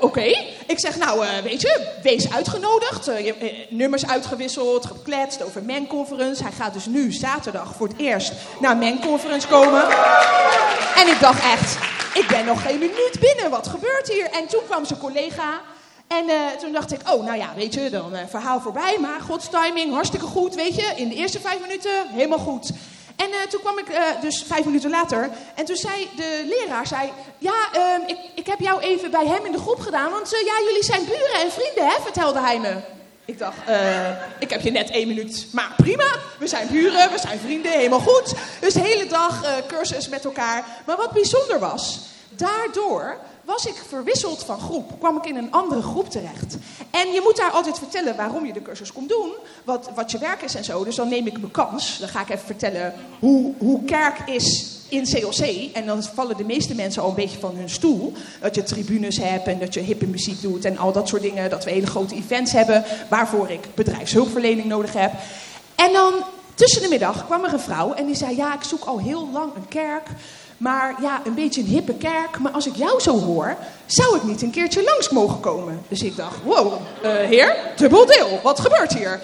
oké. 0.00 0.24
Ik 0.66 0.78
zeg, 0.78 0.96
nou, 0.96 1.24
uh, 1.24 1.38
weet 1.44 1.60
je, 1.60 1.92
wees 2.02 2.32
uitgenodigd. 2.32 3.08
Uh, 3.08 3.34
nummers 3.68 4.06
uitgewisseld, 4.06 4.86
gekletst 4.86 5.42
over 5.42 5.62
Conference. 5.88 6.42
Hij 6.42 6.52
gaat 6.52 6.72
dus 6.72 6.86
nu 6.86 7.12
zaterdag 7.12 7.74
voor 7.76 7.88
het 7.88 7.98
eerst 7.98 8.32
naar 8.60 8.76
Conference 9.00 9.46
komen. 9.46 9.82
En 10.96 11.08
ik 11.08 11.16
dacht 11.20 11.42
echt, 11.42 11.76
ik 12.14 12.26
ben 12.28 12.44
nog 12.44 12.62
geen 12.62 12.78
minuut 12.78 13.18
binnen, 13.20 13.50
wat 13.50 13.68
gebeurt 13.68 14.08
hier? 14.08 14.30
En 14.30 14.46
toen 14.46 14.62
kwam 14.66 14.84
zijn 14.84 14.98
collega 14.98 15.60
en 16.06 16.26
toen 16.60 16.72
dacht 16.72 16.92
ik, 16.92 17.00
oh, 17.12 17.24
nou 17.24 17.38
ja, 17.38 17.48
weet 17.56 17.74
je, 17.74 17.90
dan 17.90 18.12
verhaal 18.28 18.60
voorbij, 18.60 18.96
maar 19.00 19.20
gods 19.20 19.48
timing, 19.48 19.92
hartstikke 19.92 20.26
goed, 20.26 20.54
weet 20.54 20.74
je. 20.74 20.92
In 20.96 21.08
de 21.08 21.14
eerste 21.14 21.40
vijf 21.40 21.60
minuten, 21.60 22.06
helemaal 22.08 22.38
goed. 22.38 22.70
En 23.22 23.30
uh, 23.30 23.36
toen 23.48 23.60
kwam 23.60 23.78
ik 23.78 23.86
dus 24.20 24.44
vijf 24.46 24.64
minuten 24.64 24.90
later 24.90 25.30
en 25.54 25.64
toen 25.64 25.76
zei 25.76 26.08
de 26.16 26.44
leraar, 26.46 26.86
zei, 26.86 27.12
ja, 27.38 27.54
ehm, 27.72 28.00
ik, 28.06 28.18
ik 28.34 28.46
heb 28.46 28.60
jou 28.60 28.80
even 28.80 29.10
bij 29.10 29.26
hem 29.26 29.44
in 29.44 29.52
de 29.52 29.58
groep 29.58 29.80
gedaan, 29.80 30.10
want 30.10 30.30
ja, 30.30 30.64
jullie 30.66 30.84
zijn 30.84 31.04
buren 31.04 31.40
en 31.40 31.52
vrienden, 31.52 31.86
hè, 31.86 32.02
vertelde 32.02 32.40
hij 32.40 32.58
me. 32.60 32.76
Ik 33.24 33.38
dacht, 33.38 33.56
ik 34.38 34.50
heb 34.50 34.60
je 34.60 34.70
net 34.70 34.90
één 34.90 35.08
minuut, 35.08 35.46
maar 35.52 35.72
prima, 35.76 36.16
we 36.38 36.46
zijn 36.46 36.68
buren, 36.70 37.10
we 37.10 37.18
zijn 37.18 37.38
vrienden, 37.38 37.72
helemaal 37.72 38.00
goed. 38.00 38.34
Dus 38.60 38.74
de 38.74 38.80
hele 38.80 39.06
dag 39.06 39.62
cursus 39.66 40.08
met 40.08 40.24
elkaar. 40.24 40.64
Maar 40.86 40.96
wat 40.96 41.12
bijzonder 41.12 41.58
was, 41.58 42.00
daardoor 42.28 43.18
was 43.44 43.66
ik 43.66 43.82
verwisseld 43.88 44.44
van 44.44 44.60
groep. 44.60 44.98
Kwam 44.98 45.16
ik 45.16 45.26
in 45.26 45.36
een 45.36 45.52
andere 45.52 45.82
groep 45.82 46.10
terecht. 46.10 46.56
En 46.90 47.12
je 47.12 47.20
moet 47.24 47.36
daar 47.36 47.50
altijd 47.50 47.78
vertellen 47.78 48.16
waarom 48.16 48.46
je 48.46 48.52
de 48.52 48.62
cursus 48.62 48.92
komt 48.92 49.08
doen. 49.08 49.32
Wat, 49.64 49.90
wat 49.94 50.10
je 50.10 50.18
werk 50.18 50.42
is 50.42 50.54
en 50.54 50.64
zo. 50.64 50.84
Dus 50.84 50.96
dan 50.96 51.08
neem 51.08 51.26
ik 51.26 51.40
mijn 51.40 51.50
kans. 51.50 51.98
Dan 51.98 52.08
ga 52.08 52.20
ik 52.20 52.28
even 52.28 52.46
vertellen 52.46 52.94
hoe, 53.18 53.54
hoe 53.58 53.84
kerk 53.84 54.28
is 54.28 54.78
in 54.88 55.04
CLC. 55.04 55.74
En 55.74 55.86
dan 55.86 56.02
vallen 56.02 56.36
de 56.36 56.44
meeste 56.44 56.74
mensen 56.74 57.02
al 57.02 57.08
een 57.08 57.14
beetje 57.14 57.38
van 57.38 57.56
hun 57.56 57.70
stoel. 57.70 58.12
Dat 58.40 58.54
je 58.54 58.62
tribunes 58.62 59.16
hebt 59.16 59.46
en 59.46 59.58
dat 59.58 59.74
je 59.74 59.80
hippe 59.80 60.06
muziek 60.06 60.42
doet 60.42 60.64
en 60.64 60.78
al 60.78 60.92
dat 60.92 61.08
soort 61.08 61.22
dingen. 61.22 61.50
Dat 61.50 61.64
we 61.64 61.70
hele 61.70 61.86
grote 61.86 62.14
events 62.14 62.52
hebben 62.52 62.84
waarvoor 63.08 63.50
ik 63.50 63.74
bedrijfshulpverlening 63.74 64.66
nodig 64.66 64.92
heb. 64.92 65.12
En 65.74 65.92
dan 65.92 66.14
tussen 66.54 66.82
de 66.82 66.88
middag 66.88 67.26
kwam 67.26 67.44
er 67.44 67.52
een 67.52 67.60
vrouw 67.60 67.92
en 67.92 68.06
die 68.06 68.14
zei: 68.14 68.36
Ja, 68.36 68.54
ik 68.54 68.62
zoek 68.62 68.84
al 68.84 68.98
heel 68.98 69.28
lang 69.32 69.54
een 69.54 69.68
kerk. 69.68 70.08
Maar 70.60 70.94
ja, 71.00 71.20
een 71.24 71.34
beetje 71.34 71.60
een 71.60 71.66
hippe 71.66 71.94
kerk. 71.94 72.38
Maar 72.38 72.52
als 72.52 72.66
ik 72.66 72.76
jou 72.76 73.00
zo 73.00 73.18
hoor, 73.18 73.56
zou 73.86 74.16
ik 74.16 74.22
niet 74.22 74.42
een 74.42 74.50
keertje 74.50 74.82
langs 74.82 75.08
mogen 75.08 75.40
komen. 75.40 75.82
Dus 75.88 76.02
ik 76.02 76.16
dacht, 76.16 76.36
wow, 76.44 76.72
uh, 77.04 77.10
heer, 77.12 77.56
dubbel 77.76 78.06
deel. 78.06 78.40
Wat 78.42 78.60
gebeurt 78.60 78.94
hier? 78.94 79.20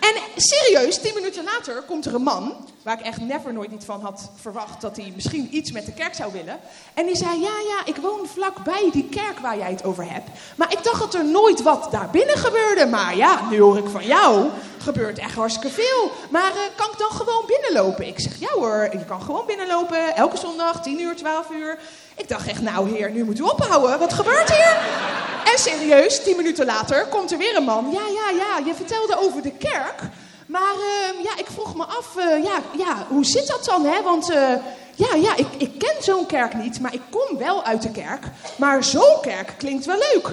En 0.00 0.14
serieus, 0.36 1.00
tien 1.00 1.14
minuten 1.14 1.44
later 1.44 1.82
komt 1.82 2.06
er 2.06 2.14
een 2.14 2.22
man, 2.22 2.54
waar 2.82 2.98
ik 2.98 3.06
echt 3.06 3.20
never 3.20 3.52
nooit 3.52 3.70
niet 3.70 3.84
van 3.84 4.00
had 4.00 4.30
verwacht 4.40 4.80
dat 4.80 4.96
hij 4.96 5.12
misschien 5.14 5.48
iets 5.50 5.72
met 5.72 5.86
de 5.86 5.92
kerk 5.92 6.14
zou 6.14 6.32
willen. 6.32 6.58
En 6.94 7.06
die 7.06 7.16
zei, 7.16 7.40
ja, 7.40 7.52
ja, 7.68 7.84
ik 7.84 7.96
woon 7.96 8.26
vlakbij 8.26 8.88
die 8.92 9.08
kerk 9.08 9.38
waar 9.38 9.58
jij 9.58 9.70
het 9.70 9.84
over 9.84 10.12
hebt. 10.12 10.28
Maar 10.56 10.72
ik 10.72 10.84
dacht 10.84 11.00
dat 11.00 11.14
er 11.14 11.24
nooit 11.24 11.62
wat 11.62 11.88
daar 11.90 12.08
binnen 12.10 12.36
gebeurde. 12.38 12.86
Maar 12.86 13.16
ja, 13.16 13.48
nu 13.50 13.60
hoor 13.60 13.78
ik 13.78 13.88
van 13.88 14.06
jou, 14.06 14.48
gebeurt 14.78 15.18
echt 15.18 15.34
hartstikke 15.34 15.70
veel. 15.70 16.10
Maar 16.30 16.50
uh, 16.50 16.60
kan 16.76 16.90
ik 16.92 16.98
dan 16.98 17.10
gewoon 17.10 17.44
binnenlopen? 17.46 18.06
Ik 18.06 18.20
zeg, 18.20 18.38
ja 18.38 18.52
hoor, 18.52 18.88
je 18.92 19.04
kan 19.04 19.22
gewoon 19.22 19.46
binnenlopen, 19.46 20.16
elke 20.16 20.36
zondag, 20.36 20.82
10 20.82 21.00
uur, 21.00 21.16
12 21.16 21.50
uur. 21.50 21.78
Ik 22.16 22.28
dacht 22.28 22.46
echt, 22.46 22.62
nou 22.62 22.90
heer, 22.90 23.10
nu 23.10 23.24
moet 23.24 23.38
u 23.38 23.42
ophouden. 23.42 23.98
Wat 23.98 24.12
gebeurt 24.12 24.52
hier? 24.52 24.76
En 25.52 25.58
serieus, 25.58 26.22
tien 26.22 26.36
minuten 26.36 26.66
later 26.66 27.06
komt 27.06 27.32
er 27.32 27.38
weer 27.38 27.56
een 27.56 27.64
man. 27.64 27.90
Ja, 27.92 28.06
ja, 28.14 28.36
ja, 28.36 28.66
je 28.66 28.74
vertelde 28.74 29.18
over 29.18 29.42
de 29.42 29.50
kerk. 29.50 30.02
Maar 30.54 30.74
uh, 30.74 31.24
ja, 31.24 31.38
ik 31.38 31.46
vroeg 31.46 31.76
me 31.76 31.84
af, 31.84 32.14
uh, 32.18 32.44
ja, 32.44 32.62
ja, 32.76 33.06
hoe 33.08 33.24
zit 33.24 33.46
dat 33.46 33.64
dan? 33.64 33.84
Hè? 33.84 34.02
Want 34.02 34.30
uh, 34.30 34.36
ja, 34.94 35.14
ja, 35.14 35.36
ik, 35.36 35.46
ik 35.58 35.78
ken 35.78 36.02
zo'n 36.02 36.26
kerk 36.26 36.54
niet, 36.54 36.80
maar 36.80 36.94
ik 36.94 37.00
kom 37.10 37.38
wel 37.38 37.64
uit 37.64 37.82
de 37.82 37.90
kerk. 37.90 38.24
Maar 38.56 38.84
zo'n 38.84 39.20
kerk 39.20 39.54
klinkt 39.58 39.84
wel 39.84 39.96
leuk. 39.96 40.30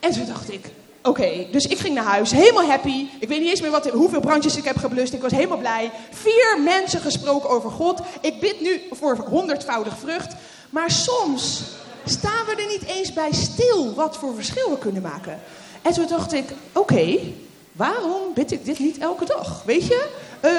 En 0.00 0.12
toen 0.12 0.26
dacht 0.26 0.52
ik, 0.52 0.70
Oké, 1.02 1.46
dus 1.50 1.66
ik 1.66 1.78
ging 1.78 1.94
naar 1.94 2.04
huis, 2.04 2.30
helemaal 2.30 2.64
happy. 2.64 3.06
Ik 3.18 3.28
weet 3.28 3.40
niet 3.40 3.48
eens 3.48 3.60
meer 3.60 3.70
wat, 3.70 3.90
hoeveel 3.90 4.20
brandjes 4.20 4.56
ik 4.56 4.64
heb 4.64 4.76
geblust. 4.76 5.12
Ik 5.12 5.22
was 5.22 5.32
helemaal 5.32 5.58
blij. 5.58 5.90
Vier 6.10 6.60
mensen 6.64 7.00
gesproken 7.00 7.50
over 7.50 7.70
God. 7.70 8.00
Ik 8.20 8.40
bid 8.40 8.60
nu 8.60 8.82
voor 8.90 9.16
honderdvoudig 9.16 9.98
vrucht. 9.98 10.34
Maar 10.70 10.90
soms 10.90 11.62
staan 12.04 12.44
we 12.46 12.62
er 12.62 12.66
niet 12.66 12.84
eens 12.84 13.12
bij 13.12 13.32
stil 13.32 13.94
wat 13.94 14.16
voor 14.16 14.34
verschil 14.34 14.70
we 14.70 14.78
kunnen 14.78 15.02
maken. 15.02 15.40
En 15.82 15.92
toen 15.92 16.06
dacht 16.06 16.32
ik, 16.32 16.44
oké, 16.72 17.18
waarom 17.82 18.34
bid 18.34 18.52
ik 18.52 18.64
dit 18.64 18.78
niet 18.78 18.98
elke 18.98 19.24
dag? 19.24 19.62
Weet 19.64 19.86
je? 19.86 20.08
Uh, 20.44 20.50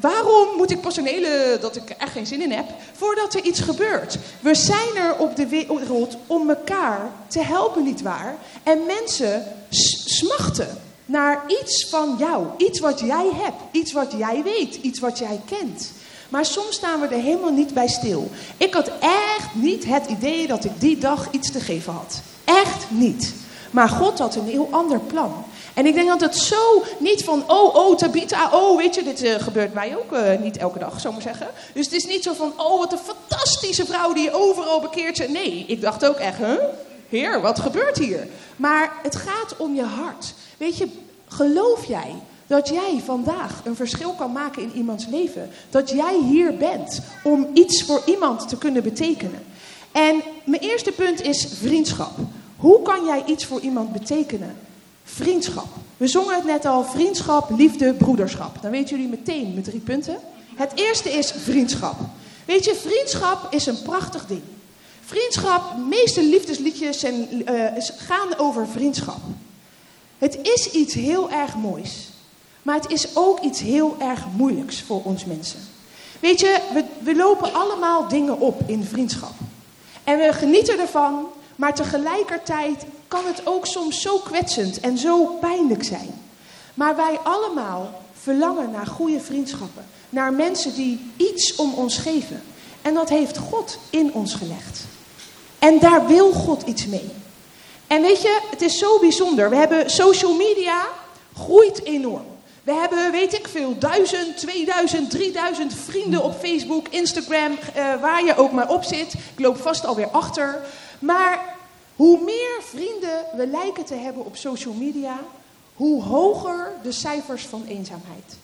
waarom 0.00 0.56
moet 0.56 0.70
ik 0.70 0.80
personele 0.80 1.58
dat 1.60 1.76
ik 1.76 1.90
echt 1.90 2.12
geen 2.12 2.26
zin 2.26 2.42
in 2.42 2.52
heb, 2.52 2.66
voordat 2.92 3.34
er 3.34 3.42
iets 3.42 3.60
gebeurt? 3.60 4.18
We 4.40 4.54
zijn 4.54 4.96
er 4.96 5.16
op 5.16 5.36
de 5.36 5.46
wereld 5.46 6.16
om 6.26 6.48
elkaar 6.48 7.10
te 7.26 7.42
helpen, 7.42 7.82
nietwaar? 7.82 8.36
En 8.62 8.86
mensen 8.86 9.44
smachten 10.04 10.78
naar 11.04 11.44
iets 11.46 11.86
van 11.88 12.16
jou, 12.18 12.46
iets 12.56 12.80
wat 12.80 13.00
jij 13.00 13.30
hebt, 13.34 13.62
iets 13.70 13.92
wat 13.92 14.14
jij 14.18 14.42
weet, 14.42 14.74
iets 14.74 15.00
wat 15.00 15.18
jij 15.18 15.40
kent. 15.46 15.92
Maar 16.28 16.44
soms 16.44 16.74
staan 16.74 17.00
we 17.00 17.06
er 17.06 17.22
helemaal 17.22 17.52
niet 17.52 17.74
bij 17.74 17.88
stil. 17.88 18.30
Ik 18.56 18.74
had 18.74 18.90
echt 19.00 19.54
niet 19.54 19.84
het 19.84 20.06
idee 20.06 20.46
dat 20.46 20.64
ik 20.64 20.72
die 20.78 20.98
dag 20.98 21.28
iets 21.30 21.52
te 21.52 21.60
geven 21.60 21.92
had. 21.92 22.20
Echt 22.44 22.86
niet. 22.90 23.34
Maar 23.70 23.88
God 23.88 24.18
had 24.18 24.34
een 24.34 24.46
heel 24.46 24.68
ander 24.70 25.00
plan. 25.00 25.44
En 25.78 25.86
ik 25.86 25.94
denk 25.94 26.08
dat 26.08 26.20
het 26.20 26.36
zo 26.36 26.84
niet 26.98 27.24
van, 27.24 27.44
oh, 27.46 27.74
oh, 27.74 27.96
Tabita, 27.96 28.50
oh, 28.52 28.76
weet 28.76 28.94
je, 28.94 29.02
dit 29.02 29.24
uh, 29.24 29.34
gebeurt 29.34 29.74
mij 29.74 29.96
ook 29.96 30.12
uh, 30.12 30.38
niet 30.40 30.56
elke 30.56 30.78
dag, 30.78 31.00
zou 31.00 31.14
maar 31.14 31.22
zeggen. 31.22 31.46
Dus 31.74 31.84
het 31.84 31.94
is 31.94 32.06
niet 32.06 32.22
zo 32.22 32.32
van, 32.32 32.52
oh, 32.56 32.78
wat 32.78 32.92
een 32.92 32.98
fantastische 32.98 33.86
vrouw 33.86 34.12
die 34.12 34.32
overal 34.32 34.80
bekeert. 34.80 35.28
Nee, 35.28 35.64
ik 35.66 35.80
dacht 35.80 36.06
ook 36.06 36.16
echt, 36.16 36.38
huh? 36.38 36.52
Heer, 37.08 37.40
wat 37.40 37.60
gebeurt 37.60 37.98
hier? 37.98 38.26
Maar 38.56 38.92
het 39.02 39.16
gaat 39.16 39.56
om 39.56 39.74
je 39.74 39.82
hart. 39.82 40.34
Weet 40.56 40.76
je, 40.76 40.88
geloof 41.28 41.84
jij 41.84 42.14
dat 42.46 42.68
jij 42.68 43.00
vandaag 43.04 43.60
een 43.64 43.76
verschil 43.76 44.12
kan 44.12 44.32
maken 44.32 44.62
in 44.62 44.72
iemands 44.74 45.06
leven? 45.06 45.50
Dat 45.70 45.90
jij 45.90 46.18
hier 46.28 46.56
bent 46.56 47.00
om 47.22 47.50
iets 47.54 47.82
voor 47.82 48.02
iemand 48.04 48.48
te 48.48 48.58
kunnen 48.58 48.82
betekenen? 48.82 49.44
En 49.92 50.22
mijn 50.44 50.62
eerste 50.62 50.92
punt 50.92 51.22
is 51.22 51.48
vriendschap. 51.60 52.16
Hoe 52.56 52.82
kan 52.82 53.04
jij 53.04 53.22
iets 53.26 53.44
voor 53.44 53.60
iemand 53.60 53.92
betekenen? 53.92 54.56
Vriendschap. 55.14 55.66
We 55.96 56.06
zongen 56.06 56.34
het 56.34 56.44
net 56.44 56.64
al: 56.64 56.84
vriendschap, 56.84 57.50
liefde, 57.50 57.94
broederschap. 57.94 58.62
Dan 58.62 58.70
weten 58.70 58.96
jullie 58.96 59.10
meteen 59.10 59.54
met 59.54 59.64
drie 59.64 59.80
punten. 59.80 60.16
Het 60.56 60.72
eerste 60.74 61.10
is 61.10 61.32
vriendschap. 61.36 61.96
Weet 62.44 62.64
je, 62.64 62.74
vriendschap 62.74 63.52
is 63.52 63.66
een 63.66 63.82
prachtig 63.82 64.26
ding. 64.26 64.42
Vriendschap, 65.04 65.74
de 65.74 65.80
meeste 65.82 66.22
liefdesliedjes 66.22 67.00
zijn, 67.00 67.28
uh, 67.32 67.64
gaan 67.96 68.38
over 68.38 68.68
vriendschap. 68.68 69.20
Het 70.18 70.38
is 70.42 70.70
iets 70.70 70.94
heel 70.94 71.30
erg 71.30 71.56
moois. 71.56 72.08
Maar 72.62 72.80
het 72.80 72.90
is 72.90 73.16
ook 73.16 73.40
iets 73.40 73.60
heel 73.60 73.96
erg 73.98 74.24
moeilijks 74.36 74.82
voor 74.82 75.02
ons 75.02 75.24
mensen. 75.24 75.60
Weet 76.20 76.40
je, 76.40 76.60
we, 76.72 76.84
we 76.98 77.16
lopen 77.16 77.52
allemaal 77.54 78.08
dingen 78.08 78.40
op 78.40 78.60
in 78.66 78.84
vriendschap. 78.84 79.34
En 80.04 80.18
we 80.18 80.32
genieten 80.32 80.78
ervan, 80.80 81.26
maar 81.56 81.74
tegelijkertijd 81.74 82.84
kan 83.08 83.26
het 83.26 83.40
ook 83.44 83.66
soms 83.66 84.00
zo 84.00 84.18
kwetsend 84.18 84.80
en 84.80 84.98
zo 84.98 85.24
pijnlijk 85.24 85.84
zijn. 85.84 86.14
Maar 86.74 86.96
wij 86.96 87.18
allemaal 87.22 88.02
verlangen 88.20 88.70
naar 88.70 88.86
goede 88.86 89.20
vriendschappen. 89.20 89.86
Naar 90.10 90.32
mensen 90.32 90.74
die 90.74 91.10
iets 91.16 91.54
om 91.54 91.74
ons 91.74 91.96
geven. 91.96 92.42
En 92.82 92.94
dat 92.94 93.08
heeft 93.08 93.38
God 93.38 93.78
in 93.90 94.12
ons 94.12 94.34
gelegd. 94.34 94.80
En 95.58 95.78
daar 95.78 96.06
wil 96.06 96.32
God 96.32 96.62
iets 96.62 96.86
mee. 96.86 97.10
En 97.86 98.02
weet 98.02 98.22
je, 98.22 98.40
het 98.50 98.62
is 98.62 98.78
zo 98.78 98.98
bijzonder. 98.98 99.50
We 99.50 99.56
hebben 99.56 99.90
social 99.90 100.34
media, 100.34 100.86
groeit 101.36 101.84
enorm. 101.84 102.26
We 102.62 102.72
hebben, 102.72 103.10
weet 103.10 103.34
ik 103.34 103.48
veel, 103.48 103.78
duizend, 103.78 104.36
2000, 104.36 105.10
3000 105.10 105.74
vrienden 105.74 106.22
op 106.22 106.38
Facebook, 106.38 106.88
Instagram, 106.88 107.52
uh, 107.52 108.00
waar 108.00 108.24
je 108.24 108.36
ook 108.36 108.52
maar 108.52 108.68
op 108.68 108.84
zit. 108.84 109.12
Ik 109.12 109.40
loop 109.44 109.60
vast 109.60 109.86
alweer 109.86 110.08
achter. 110.08 110.62
Maar 110.98 111.57
hoe 111.98 112.18
meer 112.24 112.60
vrienden 112.60 113.24
we 113.36 113.46
lijken 113.46 113.84
te 113.84 113.94
hebben 113.94 114.24
op 114.24 114.36
social 114.36 114.74
media, 114.74 115.18
hoe 115.74 116.02
hoger 116.02 116.72
de 116.82 116.92
cijfers 116.92 117.46
van 117.46 117.64
eenzaamheid. 117.68 118.36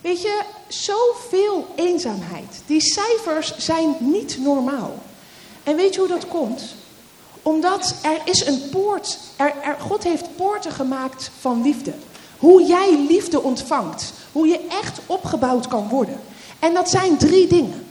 Weet 0.00 0.22
je, 0.22 0.42
zoveel 0.68 1.66
eenzaamheid. 1.74 2.62
Die 2.66 2.80
cijfers 2.80 3.56
zijn 3.56 3.96
niet 3.98 4.38
normaal. 4.38 4.94
En 5.62 5.76
weet 5.76 5.94
je 5.94 6.00
hoe 6.00 6.08
dat 6.08 6.28
komt? 6.28 6.74
Omdat 7.42 7.94
er 8.02 8.20
is 8.24 8.46
een 8.46 8.68
poort, 8.70 9.18
er, 9.36 9.54
er, 9.62 9.76
God 9.80 10.02
heeft 10.02 10.36
poorten 10.36 10.72
gemaakt 10.72 11.30
van 11.38 11.62
liefde. 11.62 11.92
Hoe 12.38 12.62
jij 12.62 12.98
liefde 13.08 13.42
ontvangt. 13.42 14.12
Hoe 14.32 14.46
je 14.46 14.66
echt 14.68 15.00
opgebouwd 15.06 15.68
kan 15.68 15.88
worden. 15.88 16.20
En 16.58 16.74
dat 16.74 16.90
zijn 16.90 17.16
drie 17.16 17.46
dingen. 17.46 17.86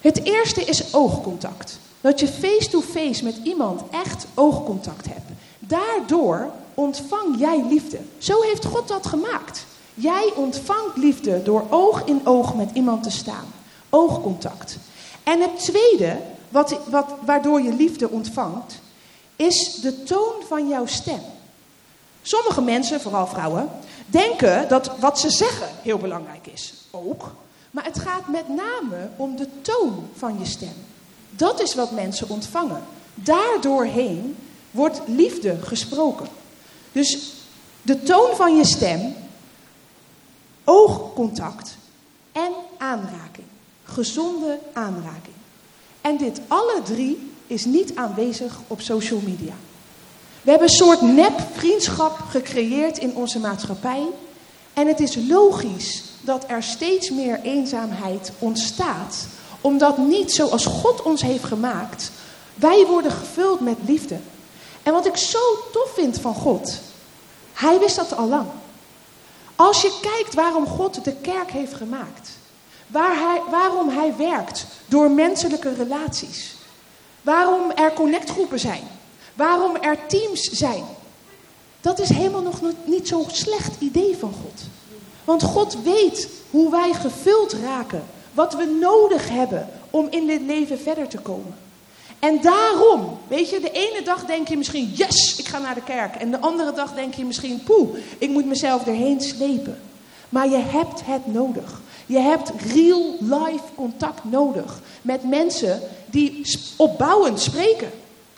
Het 0.00 0.24
eerste 0.24 0.64
is 0.64 0.94
oogcontact. 0.94 1.78
Dat 2.02 2.20
je 2.20 2.28
face-to-face 2.28 3.24
met 3.24 3.36
iemand 3.42 3.82
echt 3.90 4.26
oogcontact 4.34 5.06
hebt. 5.06 5.30
Daardoor 5.58 6.50
ontvang 6.74 7.38
jij 7.38 7.64
liefde. 7.68 7.98
Zo 8.18 8.40
heeft 8.40 8.64
God 8.64 8.88
dat 8.88 9.06
gemaakt. 9.06 9.64
Jij 9.94 10.32
ontvangt 10.36 10.96
liefde 10.96 11.42
door 11.42 11.64
oog 11.70 12.04
in 12.04 12.20
oog 12.24 12.54
met 12.54 12.70
iemand 12.72 13.02
te 13.02 13.10
staan. 13.10 13.52
Oogcontact. 13.90 14.76
En 15.22 15.40
het 15.40 15.58
tweede, 15.58 16.16
wat, 16.48 16.78
wat, 16.90 17.06
waardoor 17.24 17.60
je 17.60 17.72
liefde 17.72 18.10
ontvangt, 18.10 18.80
is 19.36 19.74
de 19.74 20.02
toon 20.02 20.32
van 20.48 20.68
jouw 20.68 20.86
stem. 20.86 21.20
Sommige 22.22 22.60
mensen, 22.60 23.00
vooral 23.00 23.26
vrouwen, 23.26 23.70
denken 24.06 24.68
dat 24.68 24.90
wat 24.98 25.20
ze 25.20 25.30
zeggen 25.30 25.68
heel 25.82 25.98
belangrijk 25.98 26.46
is. 26.46 26.74
Ook. 26.90 27.34
Maar 27.70 27.84
het 27.84 27.98
gaat 27.98 28.28
met 28.28 28.48
name 28.48 29.08
om 29.16 29.36
de 29.36 29.48
toon 29.62 30.08
van 30.16 30.38
je 30.38 30.46
stem. 30.46 30.74
Dat 31.36 31.62
is 31.62 31.74
wat 31.74 31.90
mensen 31.90 32.28
ontvangen. 32.28 32.82
Daardoorheen 33.14 34.36
wordt 34.70 35.00
liefde 35.06 35.58
gesproken. 35.62 36.26
Dus 36.92 37.32
de 37.82 38.02
toon 38.02 38.36
van 38.36 38.56
je 38.56 38.66
stem, 38.66 39.14
oogcontact 40.64 41.76
en 42.32 42.52
aanraking. 42.78 43.46
Gezonde 43.84 44.58
aanraking. 44.72 45.34
En 46.00 46.16
dit 46.16 46.40
alle 46.48 46.80
drie 46.84 47.30
is 47.46 47.64
niet 47.64 47.94
aanwezig 47.94 48.60
op 48.66 48.80
social 48.80 49.20
media. 49.20 49.54
We 50.42 50.50
hebben 50.50 50.68
een 50.68 50.74
soort 50.74 51.00
nep-vriendschap 51.00 52.18
gecreëerd 52.28 52.98
in 52.98 53.14
onze 53.14 53.38
maatschappij. 53.38 54.06
En 54.74 54.86
het 54.86 55.00
is 55.00 55.16
logisch 55.28 56.04
dat 56.20 56.44
er 56.46 56.62
steeds 56.62 57.10
meer 57.10 57.40
eenzaamheid 57.42 58.32
ontstaat. 58.38 59.26
Omdat 59.62 59.98
niet 59.98 60.32
zoals 60.32 60.66
God 60.66 61.02
ons 61.02 61.22
heeft 61.22 61.44
gemaakt, 61.44 62.10
wij 62.54 62.86
worden 62.86 63.12
gevuld 63.12 63.60
met 63.60 63.76
liefde. 63.86 64.18
En 64.82 64.92
wat 64.92 65.06
ik 65.06 65.16
zo 65.16 65.38
tof 65.72 65.90
vind 65.94 66.20
van 66.20 66.34
God, 66.34 66.80
hij 67.52 67.78
wist 67.78 67.96
dat 67.96 68.16
al 68.16 68.28
lang. 68.28 68.46
Als 69.56 69.82
je 69.82 69.98
kijkt 70.00 70.34
waarom 70.34 70.66
God 70.66 71.04
de 71.04 71.12
kerk 71.12 71.50
heeft 71.50 71.74
gemaakt, 71.74 72.30
waar 72.86 73.14
hij, 73.14 73.42
waarom 73.50 73.88
hij 73.88 74.16
werkt 74.16 74.66
door 74.86 75.10
menselijke 75.10 75.74
relaties, 75.74 76.54
waarom 77.22 77.70
er 77.70 77.92
connectgroepen 77.92 78.58
zijn, 78.58 78.82
waarom 79.34 79.76
er 79.76 80.06
teams 80.06 80.40
zijn, 80.40 80.84
dat 81.80 82.00
is 82.00 82.08
helemaal 82.08 82.42
nog 82.42 82.60
niet 82.84 83.08
zo'n 83.08 83.26
slecht 83.30 83.74
idee 83.78 84.16
van 84.18 84.32
God. 84.42 84.60
Want 85.24 85.42
God 85.42 85.76
weet 85.82 86.28
hoe 86.50 86.70
wij 86.70 86.92
gevuld 86.92 87.52
raken, 87.52 88.04
wat 88.32 88.54
we 88.54 88.76
nodig 88.80 89.28
hebben 89.28 89.68
om 89.90 90.06
in 90.10 90.26
dit 90.26 90.40
leven 90.46 90.78
verder 90.78 91.08
te 91.08 91.18
komen. 91.18 91.54
En 92.18 92.40
daarom, 92.40 93.18
weet 93.28 93.50
je, 93.50 93.60
de 93.60 93.70
ene 93.70 94.02
dag 94.04 94.24
denk 94.24 94.48
je 94.48 94.56
misschien, 94.56 94.90
yes, 94.94 95.36
ik 95.38 95.48
ga 95.48 95.58
naar 95.58 95.74
de 95.74 95.82
kerk. 95.82 96.14
En 96.14 96.30
de 96.30 96.40
andere 96.40 96.72
dag 96.72 96.94
denk 96.94 97.14
je 97.14 97.24
misschien, 97.24 97.62
poeh, 97.62 97.88
ik 98.18 98.28
moet 98.28 98.46
mezelf 98.46 98.86
erheen 98.86 99.20
slepen. 99.20 99.80
Maar 100.28 100.48
je 100.48 100.56
hebt 100.56 101.00
het 101.04 101.26
nodig. 101.26 101.80
Je 102.06 102.18
hebt 102.18 102.52
real 102.74 103.16
life 103.20 103.64
contact 103.74 104.24
nodig 104.24 104.80
met 105.02 105.28
mensen 105.28 105.80
die 106.06 106.40
opbouwend 106.76 107.40
spreken. 107.40 107.90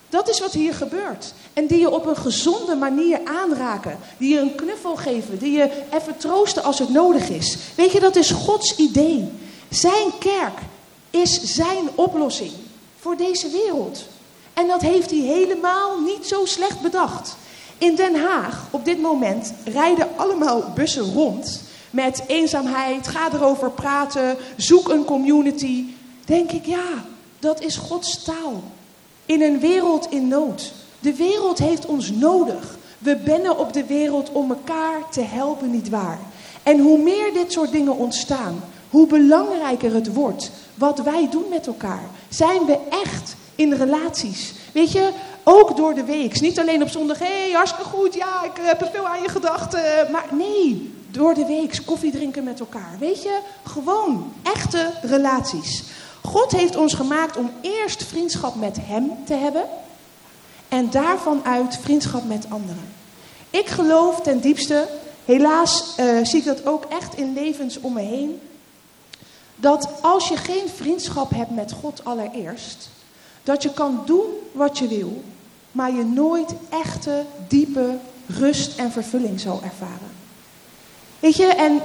Dat 0.09 0.29
is 0.29 0.41
wat 0.41 0.53
hier 0.53 0.75
gebeurt. 0.75 1.35
En 1.53 1.67
die 1.67 1.79
je 1.79 1.91
op 1.91 2.07
een 2.07 2.17
gezonde 2.17 2.75
manier 2.75 3.21
aanraken. 3.25 3.99
Die 4.19 4.35
je 4.35 4.41
een 4.41 4.55
knuffel 4.55 4.97
geven. 4.97 5.39
Die 5.39 5.53
je 5.53 5.71
even 5.93 6.17
troosten 6.17 6.63
als 6.63 6.79
het 6.79 6.89
nodig 6.89 7.29
is. 7.29 7.57
Weet 7.77 7.93
je, 7.93 8.01
dat 8.01 8.17
is 8.17 8.31
Gods 8.31 8.77
idee. 8.77 9.29
Zijn 9.75 10.19
kerk 10.19 10.59
is 11.11 11.43
zijn 11.43 11.89
oplossing 11.95 12.53
voor 12.99 13.17
deze 13.17 13.51
wereld. 13.51 14.05
En 14.53 14.67
dat 14.67 14.81
heeft 14.81 15.11
hij 15.11 15.21
helemaal 15.21 16.01
niet 16.01 16.27
zo 16.27 16.45
slecht 16.45 16.81
bedacht. 16.81 17.37
In 17.79 17.95
Den 17.95 18.15
Haag 18.15 18.67
op 18.71 18.85
dit 18.85 19.01
moment 19.01 19.53
rijden 19.65 20.09
allemaal 20.17 20.73
bussen 20.75 21.13
rond 21.13 21.63
met 21.91 22.23
eenzaamheid, 22.27 23.09
ga 23.09 23.33
erover 23.33 23.71
praten, 23.71 24.37
zoek 24.57 24.89
een 24.89 25.05
community. 25.05 25.85
Denk 26.25 26.53
ik, 26.53 26.67
ja, 26.67 27.05
dat 27.39 27.61
is 27.61 27.77
Gods 27.77 28.23
taal. 28.23 28.63
In 29.27 29.43
een 29.43 29.61
wereld 29.61 30.11
in 30.11 30.29
nood. 30.29 30.73
De 31.01 31.15
wereld 31.15 31.59
heeft 31.59 31.87
ons 31.87 32.11
nodig. 32.11 32.77
We 32.99 33.17
bennen 33.17 33.59
op 33.59 33.73
de 33.73 33.85
wereld 33.85 34.33
om 34.33 34.51
elkaar 34.51 35.09
te 35.11 35.21
helpen, 35.21 35.71
nietwaar? 35.71 36.19
En 36.63 36.79
hoe 36.79 36.99
meer 36.99 37.33
dit 37.33 37.53
soort 37.53 37.73
dingen 37.73 37.97
ontstaan, 37.97 38.63
hoe 38.95 39.07
belangrijker 39.07 39.95
het 39.95 40.13
wordt 40.13 40.51
wat 40.75 40.99
wij 40.99 41.29
doen 41.31 41.45
met 41.51 41.67
elkaar. 41.67 42.03
Zijn 42.29 42.65
we 42.67 42.79
echt 43.05 43.35
in 43.55 43.73
relaties? 43.73 44.55
Weet 44.73 44.93
je, 44.93 45.11
ook 45.43 45.77
door 45.77 45.95
de 45.95 46.05
week. 46.05 46.41
Niet 46.41 46.59
alleen 46.59 46.83
op 46.83 46.89
zondag, 46.89 47.19
hé, 47.19 47.43
hey, 47.43 47.51
hartstikke 47.51 47.91
goed, 47.91 48.15
ja, 48.15 48.45
ik 48.45 48.53
heb 48.61 48.89
veel 48.93 49.07
aan 49.07 49.23
je 49.23 49.29
gedacht. 49.29 49.73
Maar 50.11 50.27
nee, 50.31 50.95
door 51.11 51.35
de 51.35 51.47
week 51.47 51.81
koffie 51.85 52.11
drinken 52.11 52.45
met 52.45 52.61
elkaar. 52.61 52.97
Weet 52.99 53.23
je, 53.23 53.39
gewoon 53.65 54.33
echte 54.43 54.91
relaties. 55.03 55.83
God 56.23 56.53
heeft 56.53 56.77
ons 56.77 56.95
gemaakt 56.95 57.37
om 57.37 57.51
eerst 57.61 58.05
vriendschap 58.05 58.55
met 58.55 58.77
Hem 58.81 59.11
te 59.25 59.35
hebben 59.35 59.65
en 60.69 60.91
daarvan 60.91 61.41
uit 61.45 61.79
vriendschap 61.83 62.25
met 62.29 62.47
anderen. 62.49 62.93
Ik 63.51 63.67
geloof 63.67 64.21
ten 64.21 64.41
diepste, 64.41 64.89
helaas 65.25 65.95
uh, 66.01 66.07
zie 66.23 66.39
ik 66.39 66.45
dat 66.45 66.67
ook 66.67 66.85
echt 66.85 67.17
in 67.17 67.33
levens 67.33 67.81
om 67.81 67.93
me 67.93 68.01
heen, 68.01 68.41
dat 69.57 69.89
als 70.01 70.29
je 70.29 70.37
geen 70.37 70.69
vriendschap 70.75 71.31
hebt 71.31 71.51
met 71.51 71.73
God 71.73 72.05
allereerst, 72.05 72.89
dat 73.43 73.63
je 73.63 73.73
kan 73.73 74.03
doen 74.07 74.27
wat 74.53 74.79
je 74.79 74.89
wil, 74.89 75.23
maar 75.73 75.95
je 75.95 76.05
nooit 76.05 76.55
echte, 76.69 77.25
diepe 77.49 77.99
rust 78.27 78.79
en 78.79 78.93
vervulling 78.93 79.41
zal 79.41 79.61
ervaren. 79.65 80.13
Weet 81.21 81.37
je, 81.37 81.47
en 81.47 81.81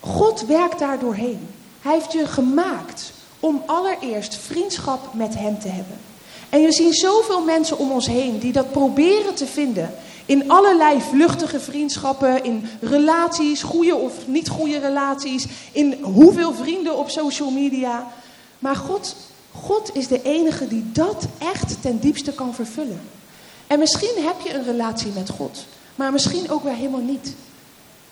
God 0.00 0.46
werkt 0.46 0.78
daar 0.78 0.98
doorheen. 0.98 1.48
Hij 1.80 1.92
heeft 1.92 2.12
je 2.12 2.26
gemaakt 2.26 3.12
om 3.40 3.62
allereerst 3.66 4.36
vriendschap 4.36 5.14
met 5.14 5.34
Hem 5.34 5.58
te 5.58 5.68
hebben. 5.68 5.98
En 6.48 6.60
je 6.60 6.72
ziet 6.72 6.96
zoveel 6.96 7.44
mensen 7.44 7.78
om 7.78 7.90
ons 7.90 8.06
heen 8.06 8.38
die 8.38 8.52
dat 8.52 8.72
proberen 8.72 9.34
te 9.34 9.46
vinden. 9.46 9.94
In 10.26 10.50
allerlei 10.50 11.00
vluchtige 11.00 11.60
vriendschappen, 11.60 12.44
in 12.44 12.68
relaties, 12.80 13.62
goede 13.62 13.94
of 13.94 14.12
niet 14.26 14.48
goede 14.48 14.78
relaties, 14.78 15.46
in 15.72 15.98
hoeveel 16.02 16.54
vrienden 16.54 16.98
op 16.98 17.10
social 17.10 17.50
media. 17.50 18.12
Maar 18.58 18.76
God, 18.76 19.16
God 19.52 19.90
is 19.96 20.06
de 20.06 20.22
enige 20.22 20.68
die 20.68 20.84
dat 20.92 21.26
echt 21.38 21.82
ten 21.82 21.98
diepste 22.00 22.32
kan 22.32 22.54
vervullen. 22.54 23.00
En 23.66 23.78
misschien 23.78 24.24
heb 24.24 24.40
je 24.44 24.54
een 24.54 24.64
relatie 24.64 25.12
met 25.14 25.30
God, 25.30 25.66
maar 25.94 26.12
misschien 26.12 26.50
ook 26.50 26.62
weer 26.62 26.74
helemaal 26.74 27.00
niet. 27.00 27.34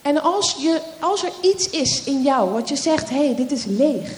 En 0.03 0.23
als, 0.23 0.57
je, 0.59 0.81
als 1.01 1.25
er 1.25 1.33
iets 1.41 1.71
is 1.71 2.03
in 2.05 2.23
jou 2.23 2.51
wat 2.51 2.69
je 2.69 2.77
zegt, 2.77 3.11
hé, 3.11 3.25
hey, 3.27 3.35
dit 3.35 3.53
is 3.53 3.65
leeg. 3.65 4.11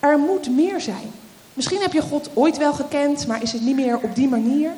Er 0.00 0.18
moet 0.18 0.50
meer 0.50 0.80
zijn. 0.80 1.10
Misschien 1.54 1.80
heb 1.80 1.92
je 1.92 2.02
God 2.02 2.30
ooit 2.34 2.56
wel 2.56 2.72
gekend, 2.72 3.26
maar 3.26 3.42
is 3.42 3.52
het 3.52 3.62
niet 3.62 3.76
meer 3.76 3.98
op 4.02 4.14
die 4.14 4.28
manier. 4.28 4.70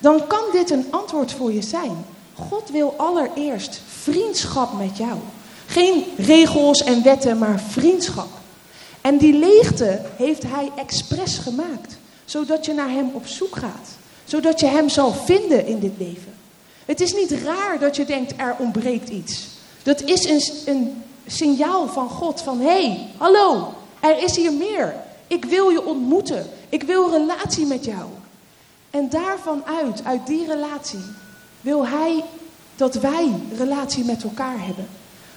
Dan 0.00 0.26
kan 0.26 0.44
dit 0.52 0.70
een 0.70 0.86
antwoord 0.90 1.32
voor 1.32 1.52
je 1.52 1.62
zijn. 1.62 2.04
God 2.34 2.70
wil 2.70 2.94
allereerst 2.96 3.80
vriendschap 3.86 4.78
met 4.78 4.96
jou. 4.96 5.18
Geen 5.66 6.04
regels 6.16 6.82
en 6.82 7.02
wetten, 7.02 7.38
maar 7.38 7.60
vriendschap. 7.60 8.28
En 9.00 9.18
die 9.18 9.32
leegte 9.32 10.00
heeft 10.16 10.42
hij 10.42 10.70
expres 10.76 11.38
gemaakt. 11.38 11.98
Zodat 12.24 12.64
je 12.64 12.72
naar 12.72 12.90
hem 12.90 13.10
op 13.12 13.26
zoek 13.26 13.56
gaat. 13.56 13.88
Zodat 14.24 14.60
je 14.60 14.66
hem 14.66 14.88
zal 14.88 15.12
vinden 15.12 15.66
in 15.66 15.78
dit 15.78 15.92
leven. 15.98 16.34
Het 16.84 17.00
is 17.00 17.14
niet 17.14 17.30
raar 17.30 17.78
dat 17.78 17.96
je 17.96 18.04
denkt 18.04 18.32
er 18.36 18.56
ontbreekt 18.58 19.08
iets. 19.08 19.48
Dat 19.82 20.02
is 20.02 20.24
een, 20.24 20.42
een 20.74 21.02
signaal 21.26 21.88
van 21.88 22.08
God 22.08 22.40
van 22.40 22.60
hé, 22.60 22.66
hey, 22.66 23.06
hallo, 23.16 23.72
er 24.00 24.22
is 24.22 24.36
hier 24.36 24.52
meer. 24.52 24.94
Ik 25.26 25.44
wil 25.44 25.68
je 25.68 25.84
ontmoeten. 25.84 26.46
Ik 26.68 26.82
wil 26.82 27.10
relatie 27.10 27.66
met 27.66 27.84
jou. 27.84 28.04
En 28.90 29.08
daarvan 29.08 29.62
uit, 29.64 30.04
uit 30.04 30.26
die 30.26 30.46
relatie, 30.46 31.04
wil 31.60 31.86
hij 31.86 32.24
dat 32.76 32.94
wij 32.94 33.32
relatie 33.56 34.04
met 34.04 34.22
elkaar 34.22 34.64
hebben. 34.64 34.88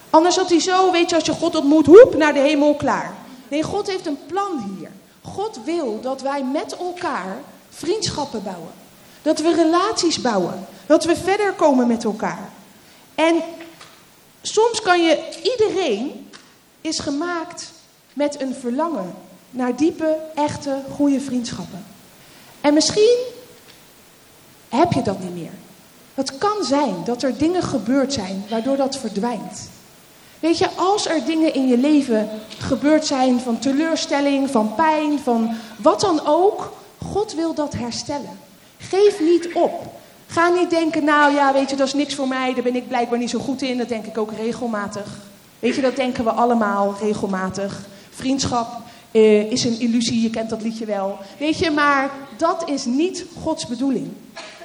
Anders 0.10 0.36
had 0.36 0.50
hij 0.50 0.60
zo, 0.60 0.92
weet 0.92 1.10
je, 1.10 1.16
als 1.16 1.26
je 1.26 1.32
God 1.32 1.56
ontmoet, 1.56 1.86
hoep, 1.86 2.16
naar 2.16 2.34
de 2.34 2.40
hemel, 2.40 2.76
klaar. 2.76 3.14
Nee, 3.48 3.64
God 3.64 3.88
heeft 3.88 4.06
een 4.06 4.26
plan 4.26 4.76
hier. 4.78 4.90
God 5.22 5.60
wil 5.66 6.02
dat 6.02 6.22
wij 6.22 6.44
met 6.44 6.76
elkaar 6.78 7.38
vriendschappen 7.70 8.44
bouwen. 8.44 8.72
Dat 9.22 9.40
we 9.40 9.54
relaties 9.54 10.22
bouwen. 10.22 10.68
Dat 10.86 11.04
we 11.04 11.16
verder 11.16 11.54
komen 11.54 11.88
met 11.88 12.04
elkaar. 12.04 12.50
En 13.16 13.36
soms 14.42 14.82
kan 14.82 15.04
je, 15.04 15.42
iedereen 15.44 16.30
is 16.82 17.00
gemaakt 17.00 17.72
met 18.14 18.42
een 18.42 18.56
verlangen 18.56 19.14
naar 19.50 19.76
diepe, 19.76 20.18
echte, 20.36 20.82
goede 20.96 21.20
vriendschappen. 21.20 21.86
En 22.62 22.74
misschien 22.74 23.18
heb 24.80 24.92
je 24.92 25.02
dat 25.02 25.20
niet 25.20 25.36
meer. 25.36 25.52
Het 26.14 26.38
kan 26.38 26.64
zijn 26.64 26.96
dat 27.06 27.24
er 27.24 27.38
dingen 27.38 27.64
gebeurd 27.64 28.14
zijn 28.14 28.46
waardoor 28.50 28.78
dat 28.78 28.98
verdwijnt. 28.98 29.70
Weet 30.40 30.58
je, 30.58 30.70
als 30.76 31.08
er 31.08 31.26
dingen 31.26 31.54
in 31.54 31.68
je 31.68 31.78
leven 31.78 32.30
gebeurd 32.58 33.06
zijn 33.06 33.40
van 33.40 33.60
teleurstelling, 33.60 34.50
van 34.50 34.76
pijn, 34.76 35.20
van 35.20 35.56
wat 35.78 36.02
dan 36.02 36.22
ook, 36.26 36.74
God 37.06 37.34
wil 37.34 37.54
dat 37.54 37.74
herstellen. 37.74 38.40
Geef 38.78 39.20
niet 39.20 39.54
op. 39.54 40.02
Ga 40.28 40.50
niet 40.50 40.70
denken, 40.70 41.04
nou 41.04 41.34
ja, 41.34 41.54
weet 41.54 41.70
je, 41.70 41.76
dat 41.76 41.88
is 41.88 41.94
niks 41.94 42.16
voor 42.16 42.28
mij, 42.28 42.54
daar 42.54 42.64
ben 42.64 42.76
ik 42.76 42.88
blijkbaar 42.88 43.20
niet 43.20 43.30
zo 43.30 43.40
goed 43.40 43.62
in. 43.62 43.78
Dat 43.78 43.90
denk 43.90 44.06
ik 44.06 44.18
ook 44.18 44.32
regelmatig. 44.32 45.08
Weet 45.60 45.76
je, 45.76 45.82
dat 45.82 45.96
denken 45.96 46.24
we 46.24 46.32
allemaal 46.32 46.96
regelmatig. 47.02 47.86
Vriendschap 48.10 48.82
uh, 49.14 49.52
is 49.52 49.64
een 49.64 49.80
illusie, 49.80 50.22
je 50.22 50.30
kent 50.30 50.50
dat 50.50 50.62
liedje 50.62 50.86
wel. 50.86 51.18
Weet 51.40 51.58
je, 51.58 51.72
maar 51.72 52.12
dat 52.38 52.70
is 52.70 52.86
niet 52.86 53.26
Gods 53.42 53.68
bedoeling. 53.68 54.08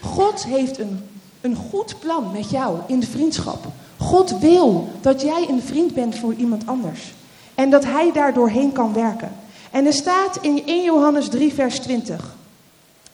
God 0.03 0.45
heeft 0.45 0.79
een, 0.79 1.01
een 1.41 1.57
goed 1.57 2.01
plan 2.01 2.33
met 2.33 2.51
jou 2.51 2.79
in 2.87 3.01
de 3.01 3.07
vriendschap. 3.07 3.67
God 3.97 4.39
wil 4.39 4.89
dat 5.01 5.21
jij 5.21 5.47
een 5.49 5.63
vriend 5.63 5.95
bent 5.95 6.19
voor 6.19 6.35
iemand 6.35 6.67
anders. 6.67 7.13
En 7.55 7.71
dat 7.71 7.85
hij 7.85 8.13
daar 8.13 8.35
doorheen 8.35 8.73
kan 8.73 8.93
werken. 8.93 9.33
En 9.71 9.87
er 9.87 9.93
staat 9.93 10.39
in 10.41 10.63
1 10.67 10.85
Johannes 10.85 11.29
3, 11.29 11.55
vers 11.55 11.79
20. 11.79 12.37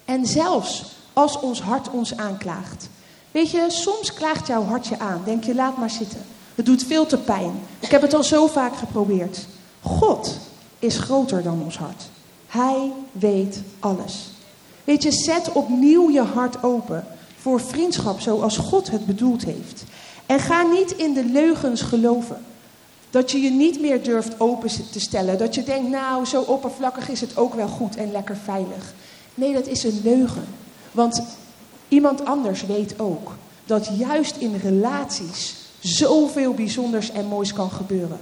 En 0.05 0.27
zelfs 0.27 0.85
als 1.13 1.41
ons 1.41 1.63
hart 1.63 1.91
ons 1.91 2.17
aanklaagt. 2.17 2.89
Weet 3.31 3.51
je, 3.51 3.65
soms 3.69 4.15
klaagt 4.15 4.47
jouw 4.47 4.65
hart 4.65 4.87
je 4.87 4.99
aan. 4.99 5.23
Denk 5.25 5.45
je, 5.45 5.55
laat 5.55 5.77
maar 5.77 5.91
zitten. 5.91 6.21
Het 6.55 6.67
doet 6.67 6.85
veel 6.85 7.07
te 7.07 7.19
pijn. 7.19 7.53
Ik 7.79 7.91
heb 7.91 8.03
het 8.03 8.15
al 8.15 8.25
zo 8.25 8.47
vaak 8.47 8.77
geprobeerd. 8.77 9.47
God 9.81 10.39
is 10.85 10.99
groter 10.99 11.43
dan 11.43 11.63
ons 11.63 11.79
hart. 11.79 12.03
Hij 12.47 12.93
weet 13.13 13.61
alles. 13.79 14.31
Weet 14.85 15.03
je, 15.03 15.13
zet 15.13 15.53
opnieuw 15.53 16.11
je 16.11 16.23
hart 16.23 16.63
open 16.63 17.07
voor 17.39 17.61
vriendschap 17.61 18.21
zoals 18.21 18.57
God 18.57 18.91
het 18.91 19.07
bedoeld 19.07 19.45
heeft. 19.45 19.85
En 20.27 20.41
ga 20.41 20.63
niet 20.63 20.93
in 20.93 21.13
de 21.13 21.25
leugens 21.25 21.83
geloven. 21.83 22.43
Dat 23.11 23.31
je 23.31 23.41
je 23.41 23.51
niet 23.51 23.81
meer 23.81 24.03
durft 24.03 24.41
open 24.41 24.69
te 24.91 25.01
stellen. 25.01 25.39
Dat 25.39 25.55
je 25.55 25.63
denkt, 25.63 25.91
nou, 25.91 26.25
zo 26.25 26.41
oppervlakkig 26.41 27.09
is 27.09 27.21
het 27.21 27.37
ook 27.37 27.55
wel 27.55 27.69
goed 27.69 27.97
en 27.97 28.13
lekker 28.13 28.37
veilig. 28.37 28.95
Nee, 29.35 29.53
dat 29.53 29.67
is 29.67 29.85
een 29.85 30.01
leugen. 30.05 30.45
Want 30.93 31.23
iemand 31.89 32.25
anders 32.25 32.67
weet 32.67 33.01
ook 33.01 33.37
dat 33.67 33.89
juist 33.99 34.37
in 34.37 34.57
relaties 34.57 35.55
zoveel 35.81 36.55
bijzonders 36.55 37.11
en 37.11 37.27
moois 37.27 37.53
kan 37.53 37.71
gebeuren. 37.71 38.19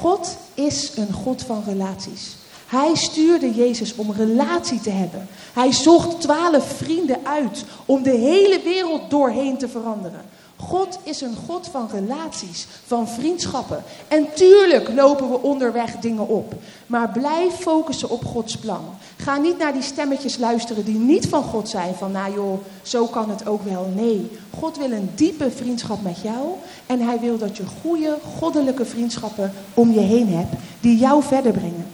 God 0.00 0.36
is 0.54 0.92
een 0.96 1.12
God 1.12 1.42
van 1.42 1.62
relaties. 1.66 2.36
Hij 2.66 2.94
stuurde 2.94 3.54
Jezus 3.54 3.94
om 3.94 4.12
relatie 4.12 4.80
te 4.80 4.90
hebben. 4.90 5.28
Hij 5.52 5.72
zocht 5.72 6.20
twaalf 6.20 6.72
vrienden 6.76 7.18
uit 7.22 7.64
om 7.86 8.02
de 8.02 8.10
hele 8.10 8.60
wereld 8.64 9.10
doorheen 9.10 9.58
te 9.58 9.68
veranderen. 9.68 10.24
God 10.68 10.98
is 11.02 11.20
een 11.20 11.36
God 11.46 11.68
van 11.70 11.88
relaties, 11.92 12.66
van 12.86 13.08
vriendschappen. 13.08 13.82
En 14.08 14.26
tuurlijk 14.34 14.88
lopen 14.94 15.30
we 15.30 15.42
onderweg 15.42 15.96
dingen 15.96 16.28
op. 16.28 16.54
Maar 16.86 17.10
blijf 17.10 17.54
focussen 17.54 18.10
op 18.10 18.24
Gods 18.24 18.56
plan. 18.56 18.84
Ga 19.16 19.36
niet 19.36 19.58
naar 19.58 19.72
die 19.72 19.82
stemmetjes 19.82 20.38
luisteren 20.38 20.84
die 20.84 20.98
niet 20.98 21.28
van 21.28 21.42
God 21.42 21.68
zijn. 21.68 21.94
Van 21.94 22.12
nou 22.12 22.34
joh, 22.34 22.58
zo 22.82 23.06
kan 23.06 23.30
het 23.30 23.46
ook 23.46 23.62
wel. 23.62 23.92
Nee, 23.94 24.30
God 24.58 24.76
wil 24.76 24.92
een 24.92 25.10
diepe 25.14 25.50
vriendschap 25.50 26.02
met 26.02 26.20
jou. 26.22 26.48
En 26.86 27.00
hij 27.00 27.20
wil 27.20 27.38
dat 27.38 27.56
je 27.56 27.64
goede, 27.82 28.18
goddelijke 28.38 28.84
vriendschappen 28.84 29.52
om 29.74 29.92
je 29.92 30.00
heen 30.00 30.28
hebt. 30.28 30.52
Die 30.80 30.98
jou 30.98 31.22
verder 31.22 31.52
brengen. 31.52 31.86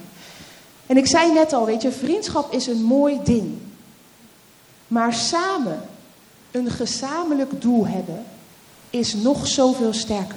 En 0.85 0.97
ik 0.97 1.07
zei 1.07 1.33
net 1.33 1.53
al, 1.53 1.65
weet 1.65 1.81
je, 1.81 1.91
vriendschap 1.91 2.53
is 2.53 2.67
een 2.67 2.83
mooi 2.83 3.19
ding. 3.23 3.57
Maar 4.87 5.13
samen 5.13 5.81
een 6.51 6.69
gezamenlijk 6.69 7.61
doel 7.61 7.87
hebben 7.87 8.23
is 8.91 9.13
nog 9.13 9.47
zoveel 9.47 9.93
sterker. 9.93 10.35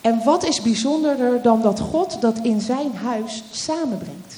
En 0.00 0.24
wat 0.24 0.44
is 0.44 0.62
bijzonderder 0.62 1.42
dan 1.42 1.62
dat 1.62 1.80
God 1.80 2.20
dat 2.20 2.38
in 2.42 2.60
zijn 2.60 2.94
huis 2.94 3.42
samenbrengt? 3.50 4.34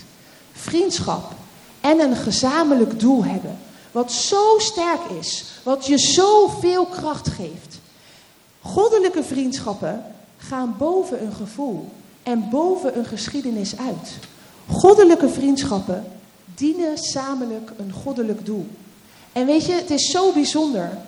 Vriendschap 0.52 1.32
en 1.80 2.00
een 2.00 2.16
gezamenlijk 2.16 3.00
doel 3.00 3.24
hebben. 3.24 3.58
Wat 3.92 4.12
zo 4.12 4.58
sterk 4.58 5.00
is, 5.20 5.44
wat 5.62 5.86
je 5.86 5.98
zoveel 5.98 6.84
kracht 6.84 7.28
geeft. 7.28 7.78
Goddelijke 8.60 9.22
vriendschappen 9.22 10.04
gaan 10.36 10.74
boven 10.78 11.22
een 11.22 11.32
gevoel 11.32 11.88
en 12.22 12.48
boven 12.50 12.98
een 12.98 13.04
geschiedenis 13.04 13.78
uit. 13.78 14.10
Goddelijke 14.70 15.28
vriendschappen 15.28 16.04
dienen 16.54 16.98
samelijk 16.98 17.70
een 17.76 17.92
goddelijk 17.92 18.46
doel. 18.46 18.66
En 19.32 19.46
weet 19.46 19.66
je, 19.66 19.72
het 19.72 19.90
is 19.90 20.10
zo 20.10 20.32
bijzonder 20.32 20.98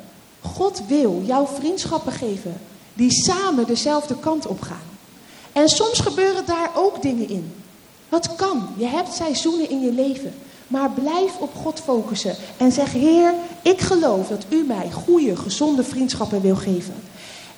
God 0.55 0.81
wil 0.89 1.23
jouw 1.25 1.47
vriendschappen 1.47 2.13
geven 2.13 2.61
die 2.95 3.13
samen 3.13 3.67
dezelfde 3.67 4.17
kant 4.17 4.47
op 4.47 4.61
gaan. 4.61 4.95
En 5.53 5.69
soms 5.69 6.01
gebeuren 6.01 6.47
daar 6.47 6.71
ook 6.75 7.03
dingen 7.03 7.29
in. 7.29 7.55
Wat 8.09 8.35
kan? 8.35 8.69
Je 8.77 8.87
hebt 8.87 9.15
seizoenen 9.15 9.71
in 9.71 9.81
je 9.81 9.93
leven. 9.93 10.35
Maar 10.67 10.91
blijf 10.91 11.37
op 11.39 11.55
God 11.55 11.81
focussen 11.81 12.37
en 12.57 12.73
zeg: 12.73 12.93
Heer, 12.93 13.35
ik 13.63 13.81
geloof 13.81 14.29
dat 14.29 14.47
u 14.49 14.63
mij 14.63 14.91
goede, 14.91 15.37
gezonde 15.37 15.85
vriendschappen 15.85 16.41
wil 16.41 16.57
geven. 16.57 16.95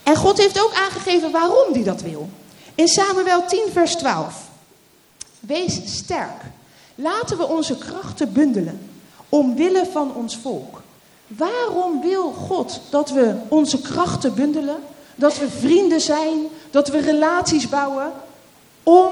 En 0.03 0.17
God 0.17 0.39
heeft 0.39 0.63
ook 0.63 0.73
aangegeven 0.75 1.31
waarom 1.31 1.73
hij 1.73 1.83
dat 1.83 2.03
wil. 2.03 2.29
In 2.75 2.89
Samuel 2.89 3.47
10, 3.47 3.67
vers 3.73 3.95
12. 3.97 4.49
Wees 5.41 5.81
sterk. 5.85 6.43
Laten 6.95 7.37
we 7.37 7.47
onze 7.47 7.79
krachten 7.79 8.33
bundelen 8.33 8.81
omwille 9.29 9.87
van 9.93 10.15
ons 10.15 10.37
volk. 10.37 10.83
Waarom 11.29 12.01
wil 12.01 12.33
God 12.33 12.81
dat 12.91 13.11
we 13.11 13.35
onze 13.49 13.81
krachten 13.81 14.35
bundelen? 14.35 14.77
Dat 15.15 15.39
we 15.39 15.49
vrienden 15.49 16.01
zijn, 16.01 16.39
dat 16.71 16.89
we 16.89 17.01
relaties 17.01 17.69
bouwen 17.69 18.13
om 18.83 19.11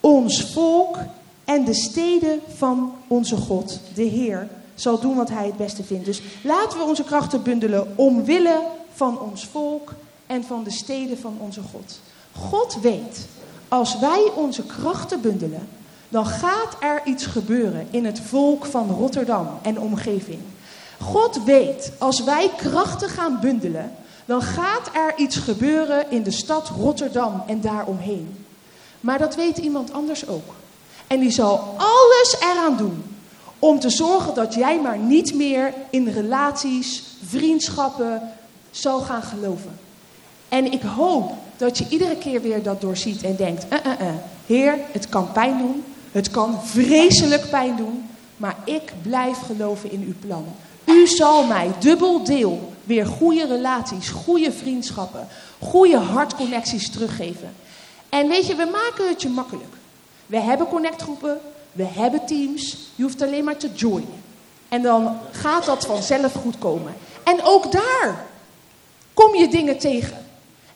ons 0.00 0.52
volk 0.52 0.96
en 1.44 1.64
de 1.64 1.74
steden 1.74 2.40
van 2.56 2.94
onze 3.06 3.36
God, 3.36 3.80
de 3.94 4.02
Heer, 4.02 4.48
zal 4.74 5.00
doen 5.00 5.16
wat 5.16 5.28
Hij 5.28 5.46
het 5.46 5.56
beste 5.56 5.84
vindt. 5.84 6.04
Dus 6.04 6.22
laten 6.42 6.78
we 6.78 6.84
onze 6.84 7.04
krachten 7.04 7.42
bundelen 7.42 7.92
omwille 7.94 8.62
van 8.92 9.20
ons 9.20 9.46
volk 9.46 9.94
en 10.26 10.44
van 10.44 10.64
de 10.64 10.70
steden 10.70 11.18
van 11.18 11.36
onze 11.38 11.60
God. 11.72 12.00
God 12.32 12.78
weet, 12.82 13.26
als 13.68 13.98
wij 13.98 14.30
onze 14.34 14.62
krachten 14.66 15.20
bundelen, 15.20 15.68
dan 16.08 16.26
gaat 16.26 16.76
er 16.80 17.02
iets 17.04 17.26
gebeuren 17.26 17.86
in 17.90 18.04
het 18.04 18.20
volk 18.20 18.64
van 18.64 18.90
Rotterdam 18.90 19.48
en 19.62 19.80
omgeving. 19.80 20.40
God 21.00 21.44
weet, 21.44 21.92
als 21.98 22.24
wij 22.24 22.50
krachten 22.56 23.08
gaan 23.08 23.38
bundelen, 23.40 23.92
dan 24.24 24.42
gaat 24.42 24.90
er 24.92 25.14
iets 25.16 25.36
gebeuren 25.36 26.10
in 26.10 26.22
de 26.22 26.30
stad 26.30 26.68
Rotterdam 26.68 27.42
en 27.46 27.60
daaromheen. 27.60 28.44
Maar 29.00 29.18
dat 29.18 29.34
weet 29.34 29.58
iemand 29.58 29.92
anders 29.92 30.26
ook. 30.26 30.54
En 31.06 31.20
die 31.20 31.30
zal 31.30 31.74
alles 31.76 32.36
eraan 32.40 32.76
doen 32.76 33.04
om 33.58 33.80
te 33.80 33.90
zorgen 33.90 34.34
dat 34.34 34.54
jij 34.54 34.80
maar 34.80 34.98
niet 34.98 35.34
meer 35.34 35.74
in 35.90 36.08
relaties, 36.08 37.02
vriendschappen 37.24 38.22
zal 38.70 39.00
gaan 39.00 39.22
geloven. 39.22 39.78
En 40.48 40.72
ik 40.72 40.82
hoop 40.82 41.32
dat 41.56 41.78
je 41.78 41.86
iedere 41.88 42.16
keer 42.16 42.42
weer 42.42 42.62
dat 42.62 42.80
doorziet 42.80 43.22
en 43.22 43.36
denkt: 43.36 43.66
uh, 43.72 43.78
uh, 43.86 43.92
uh, 44.00 44.14
Heer, 44.46 44.78
het 44.92 45.08
kan 45.08 45.32
pijn 45.32 45.58
doen, 45.58 45.84
het 46.12 46.30
kan 46.30 46.60
vreselijk 46.64 47.50
pijn 47.50 47.76
doen, 47.76 48.08
maar 48.36 48.56
ik 48.64 48.92
blijf 49.02 49.38
geloven 49.38 49.90
in 49.90 50.02
uw 50.06 50.14
plan. 50.26 50.44
U 50.98 51.06
zal 51.06 51.44
mij 51.44 51.70
dubbel 51.78 52.24
deel 52.24 52.72
weer 52.84 53.06
goede 53.06 53.46
relaties, 53.46 54.08
goede 54.08 54.52
vriendschappen, 54.52 55.28
goede 55.58 55.96
hartconnecties 55.96 56.90
teruggeven. 56.90 57.54
En 58.08 58.28
weet 58.28 58.46
je, 58.46 58.54
we 58.54 58.68
maken 58.72 59.08
het 59.08 59.22
je 59.22 59.28
makkelijk. 59.28 59.74
We 60.26 60.40
hebben 60.40 60.66
connectgroepen, 60.66 61.40
we 61.72 61.84
hebben 61.84 62.26
teams. 62.26 62.76
Je 62.94 63.02
hoeft 63.02 63.22
alleen 63.22 63.44
maar 63.44 63.56
te 63.56 63.70
joinen. 63.74 64.22
En 64.68 64.82
dan 64.82 65.18
gaat 65.30 65.64
dat 65.64 65.86
vanzelf 65.86 66.32
goed 66.32 66.58
komen. 66.58 66.94
En 67.24 67.42
ook 67.42 67.72
daar 67.72 68.26
kom 69.14 69.34
je 69.34 69.48
dingen 69.48 69.78
tegen. 69.78 70.26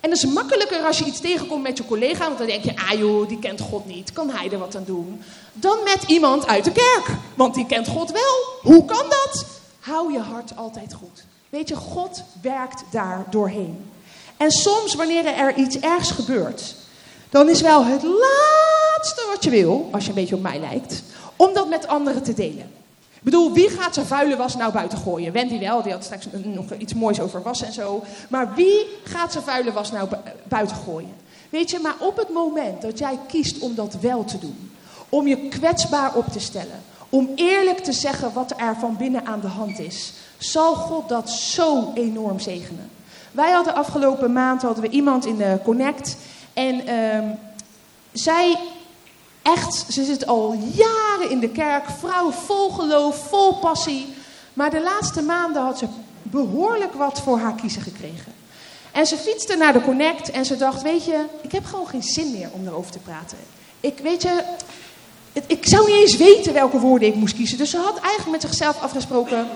En 0.01 0.11
dat 0.11 0.19
is 0.19 0.27
makkelijker 0.27 0.83
als 0.83 0.99
je 0.99 1.05
iets 1.05 1.21
tegenkomt 1.21 1.63
met 1.63 1.79
je 1.79 1.87
collega, 1.87 2.27
want 2.27 2.39
dan 2.39 2.47
denk 2.47 2.65
je, 2.65 2.77
ah 2.77 2.99
joh, 2.99 3.29
die 3.29 3.39
kent 3.39 3.61
God 3.61 3.87
niet, 3.87 4.13
kan 4.13 4.31
hij 4.31 4.51
er 4.51 4.59
wat 4.59 4.77
aan 4.77 4.85
doen? 4.87 5.23
Dan 5.53 5.79
met 5.85 6.03
iemand 6.07 6.47
uit 6.47 6.65
de 6.65 6.73
kerk, 6.73 7.17
want 7.35 7.55
die 7.55 7.67
kent 7.67 7.89
God 7.89 8.11
wel. 8.11 8.73
Hoe 8.73 8.85
kan 8.85 9.05
dat? 9.09 9.61
Hou 9.83 10.13
je 10.13 10.19
hart 10.19 10.57
altijd 10.57 10.95
goed. 10.95 11.25
Weet 11.49 11.69
je, 11.69 11.77
God 11.77 12.23
werkt 12.43 12.85
daar 12.91 13.25
doorheen. 13.31 13.91
En 14.37 14.51
soms, 14.51 14.95
wanneer 14.95 15.27
er 15.27 15.55
iets 15.55 15.79
ergs 15.79 16.11
gebeurt, 16.11 16.75
dan 17.31 17.49
is 17.49 17.61
wel 17.61 17.85
het 17.85 18.03
laatste 18.03 19.27
wat 19.33 19.45
je 19.45 19.51
wil, 19.51 19.89
als 19.93 20.03
je 20.03 20.09
een 20.09 20.15
beetje 20.15 20.35
op 20.35 20.43
mij 20.43 20.59
lijkt, 20.61 21.03
om 21.37 21.55
dat 21.55 21.69
met 21.69 21.87
anderen 21.87 22.23
te 22.23 22.35
delen. 22.35 22.71
Ik 22.99 23.23
bedoel, 23.23 23.53
wie 23.53 23.69
gaat 23.69 23.95
zijn 23.95 24.07
vuile 24.07 24.37
was 24.37 24.57
nou 24.57 24.73
buiten 24.73 24.99
gooien? 24.99 25.33
Wendy 25.33 25.59
wel, 25.59 25.83
die 25.83 25.93
had 25.93 26.05
straks 26.05 26.27
nog 26.43 26.73
iets 26.79 26.95
moois 26.95 27.21
over 27.21 27.43
was 27.43 27.63
en 27.63 27.73
zo. 27.73 28.03
Maar 28.29 28.55
wie 28.55 28.87
gaat 29.05 29.33
zijn 29.33 29.45
vuile 29.45 29.73
was 29.73 29.93
nou 29.93 30.09
buiten 30.45 30.77
gooien? 30.77 31.15
Weet 31.51 31.71
je, 31.71 31.79
maar 31.79 31.97
op 31.99 32.17
het 32.17 32.29
moment 32.29 32.83
dat 32.83 32.99
jij 32.99 33.19
kiest 33.29 33.59
om 33.59 33.75
dat 33.75 33.97
wel 34.01 34.25
te 34.25 34.39
doen, 34.39 34.71
om 35.09 35.27
je 35.27 35.49
kwetsbaar 35.49 36.15
op 36.15 36.27
te 36.27 36.41
stellen, 36.41 36.83
om 37.13 37.31
eerlijk 37.35 37.79
te 37.79 37.93
zeggen 37.93 38.33
wat 38.33 38.55
er 38.57 38.77
van 38.81 38.97
binnen 38.97 39.27
aan 39.27 39.41
de 39.41 39.47
hand 39.47 39.79
is, 39.79 40.13
zal 40.39 40.75
God 40.75 41.09
dat 41.09 41.31
zo 41.31 41.93
enorm 41.95 42.41
zegenen. 42.41 42.91
Wij 43.31 43.51
hadden 43.51 43.75
afgelopen 43.75 44.33
maand 44.33 44.63
hadden 44.63 44.83
we 44.83 44.91
iemand 44.91 45.27
in 45.27 45.37
de 45.37 45.59
Connect 45.65 46.17
en 46.53 46.89
uh, 46.89 47.31
zij 48.13 48.59
Echt, 49.43 49.85
ze 49.89 50.05
zit 50.05 50.27
al 50.27 50.55
jaren 50.73 51.31
in 51.31 51.41
de 51.41 51.49
kerk, 51.49 51.85
vrouw 51.99 52.31
vol 52.31 52.71
geloof, 52.71 53.29
vol 53.29 53.55
passie. 53.55 54.15
Maar 54.53 54.71
de 54.71 54.83
laatste 54.83 55.23
maanden 55.23 55.63
had 55.63 55.79
ze 55.79 55.87
behoorlijk 56.23 56.95
wat 56.95 57.21
voor 57.21 57.39
haar 57.39 57.55
kiezen 57.55 57.83
gekregen. 57.83 58.33
En 58.93 59.07
ze 59.07 59.17
fietste 59.17 59.57
naar 59.57 59.73
de 59.73 59.81
Connect 59.81 60.31
en 60.31 60.45
ze 60.45 60.57
dacht, 60.57 60.83
weet 60.83 61.05
je, 61.05 61.25
ik 61.43 61.53
heb 61.53 61.65
gewoon 61.65 61.87
geen 61.87 62.03
zin 62.03 62.33
meer 62.33 62.49
om 62.53 62.67
erover 62.67 62.93
te 62.93 62.99
praten. 62.99 63.39
Ik, 63.81 63.99
weet 63.99 64.23
je, 64.23 64.43
ik 65.47 65.69
zou 65.69 65.87
niet 65.87 65.97
eens 65.97 66.17
weten 66.17 66.53
welke 66.53 66.79
woorden 66.79 67.09
ik 67.09 67.15
moest 67.15 67.35
kiezen. 67.35 67.59
Dus 67.59 67.71
ze 67.71 67.77
had 67.77 67.99
eigenlijk 67.99 68.31
met 68.31 68.51
zichzelf 68.51 68.83
afgesproken, 68.83 69.47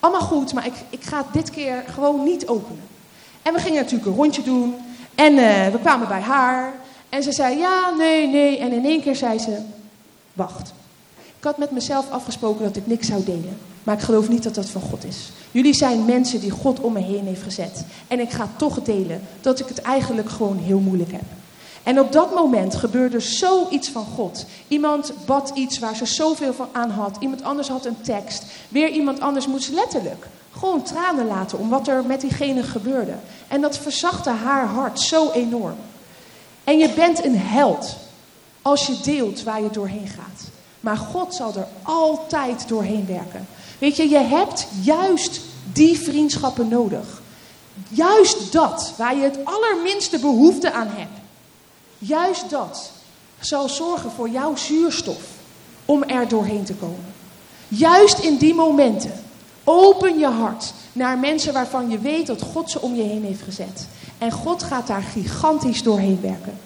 allemaal 0.00 0.20
goed, 0.20 0.52
maar 0.52 0.66
ik, 0.66 0.74
ik 0.90 1.02
ga 1.02 1.26
dit 1.32 1.50
keer 1.50 1.84
gewoon 1.94 2.24
niet 2.24 2.46
openen. 2.46 2.82
En 3.42 3.52
we 3.52 3.60
gingen 3.60 3.82
natuurlijk 3.82 4.06
een 4.10 4.16
rondje 4.16 4.42
doen. 4.42 4.74
En 5.14 5.32
uh, 5.32 5.66
we 5.66 5.78
kwamen 5.80 6.08
bij 6.08 6.20
haar. 6.20 6.74
En 7.08 7.22
ze 7.22 7.32
zei 7.32 7.58
ja, 7.58 7.90
nee, 7.90 8.28
nee. 8.28 8.58
En 8.58 8.72
in 8.72 8.84
één 8.84 9.02
keer 9.02 9.16
zei 9.16 9.38
ze, 9.38 9.58
wacht. 10.32 10.72
had 11.40 11.58
met 11.58 11.70
mezelf 11.70 12.10
afgesproken 12.10 12.64
dat 12.64 12.76
ik 12.76 12.86
niks 12.86 13.06
zou 13.06 13.24
delen. 13.24 13.58
Maar 13.82 13.94
ik 13.94 14.02
geloof 14.02 14.28
niet 14.28 14.42
dat 14.42 14.54
dat 14.54 14.68
van 14.68 14.80
God 14.80 15.04
is. 15.04 15.30
Jullie 15.50 15.74
zijn 15.74 16.04
mensen 16.04 16.40
die 16.40 16.50
God 16.50 16.80
om 16.80 16.92
me 16.92 17.00
heen 17.00 17.26
heeft 17.26 17.42
gezet. 17.42 17.84
En 18.08 18.20
ik 18.20 18.30
ga 18.30 18.48
toch 18.56 18.82
delen 18.82 19.20
dat 19.40 19.60
ik 19.60 19.66
het 19.66 19.80
eigenlijk 19.80 20.30
gewoon 20.30 20.58
heel 20.58 20.78
moeilijk 20.78 21.12
heb. 21.12 21.24
En 21.86 22.00
op 22.00 22.12
dat 22.12 22.34
moment 22.34 22.76
gebeurde 22.76 23.20
zoiets 23.20 23.88
van 23.88 24.04
God. 24.04 24.44
Iemand 24.68 25.12
bad 25.26 25.50
iets 25.54 25.78
waar 25.78 25.96
ze 25.96 26.06
zoveel 26.06 26.54
van 26.54 26.68
aan 26.72 26.90
had. 26.90 27.16
Iemand 27.20 27.42
anders 27.42 27.68
had 27.68 27.84
een 27.84 28.00
tekst. 28.00 28.44
Weer 28.68 28.88
iemand 28.88 29.20
anders 29.20 29.46
moest 29.46 29.68
letterlijk 29.68 30.26
gewoon 30.58 30.82
tranen 30.82 31.26
laten 31.26 31.58
om 31.58 31.68
wat 31.68 31.88
er 31.88 32.04
met 32.04 32.20
diegene 32.20 32.62
gebeurde. 32.62 33.14
En 33.48 33.60
dat 33.60 33.78
verzachtte 33.78 34.30
haar 34.30 34.66
hart 34.66 35.00
zo 35.00 35.30
enorm. 35.30 35.76
En 36.64 36.78
je 36.78 36.90
bent 36.90 37.24
een 37.24 37.38
held 37.38 37.96
als 38.62 38.86
je 38.86 39.00
deelt 39.02 39.42
waar 39.42 39.62
je 39.62 39.70
doorheen 39.70 40.08
gaat. 40.08 40.42
Maar 40.80 40.96
God 40.96 41.34
zal 41.34 41.54
er 41.56 41.68
altijd 41.82 42.68
doorheen 42.68 43.06
werken. 43.06 43.46
Weet 43.78 43.96
je, 43.96 44.08
je 44.08 44.18
hebt 44.18 44.68
juist 44.82 45.40
die 45.72 45.98
vriendschappen 45.98 46.68
nodig. 46.68 47.22
Juist 47.88 48.52
dat, 48.52 48.92
waar 48.96 49.16
je 49.16 49.22
het 49.22 49.38
allerminste 49.44 50.18
behoefte 50.18 50.72
aan 50.72 50.88
hebt. 50.90 51.24
Juist 51.98 52.50
dat 52.50 52.90
zal 53.40 53.68
zorgen 53.68 54.10
voor 54.10 54.28
jouw 54.28 54.56
zuurstof 54.56 55.22
om 55.84 56.02
er 56.02 56.28
doorheen 56.28 56.64
te 56.64 56.74
komen. 56.74 57.14
Juist 57.68 58.18
in 58.18 58.36
die 58.36 58.54
momenten 58.54 59.12
open 59.64 60.18
je 60.18 60.26
hart 60.26 60.72
naar 60.92 61.18
mensen 61.18 61.52
waarvan 61.52 61.90
je 61.90 61.98
weet 61.98 62.26
dat 62.26 62.42
God 62.42 62.70
ze 62.70 62.80
om 62.80 62.94
je 62.94 63.02
heen 63.02 63.24
heeft 63.24 63.42
gezet. 63.42 63.86
En 64.18 64.32
God 64.32 64.62
gaat 64.62 64.86
daar 64.86 65.02
gigantisch 65.02 65.82
doorheen 65.82 66.20
werken. 66.20 66.58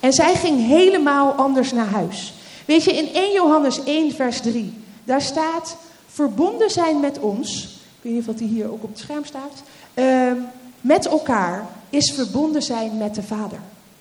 En 0.00 0.12
zij 0.12 0.34
ging 0.34 0.66
helemaal 0.66 1.32
anders 1.32 1.72
naar 1.72 1.86
huis. 1.86 2.34
Weet 2.64 2.84
je, 2.84 2.92
in 2.92 3.14
1 3.14 3.32
Johannes 3.32 3.84
1, 3.84 4.12
vers 4.12 4.40
3, 4.40 4.74
daar 5.04 5.22
staat: 5.22 5.76
Verbonden 6.06 6.70
zijn 6.70 7.00
met 7.00 7.18
ons. 7.18 7.64
Ik 7.64 8.02
weet 8.02 8.12
niet 8.12 8.28
of 8.28 8.34
die 8.34 8.48
hier 8.48 8.72
ook 8.72 8.82
op 8.82 8.88
het 8.88 8.98
scherm 8.98 9.24
staat. 9.24 9.62
Uh, 9.94 10.32
met 10.80 11.06
elkaar 11.06 11.66
is 11.90 12.12
verbonden 12.14 12.62
zijn 12.62 12.96
met 12.96 13.14
de 13.14 13.22
Vader. 13.22 13.58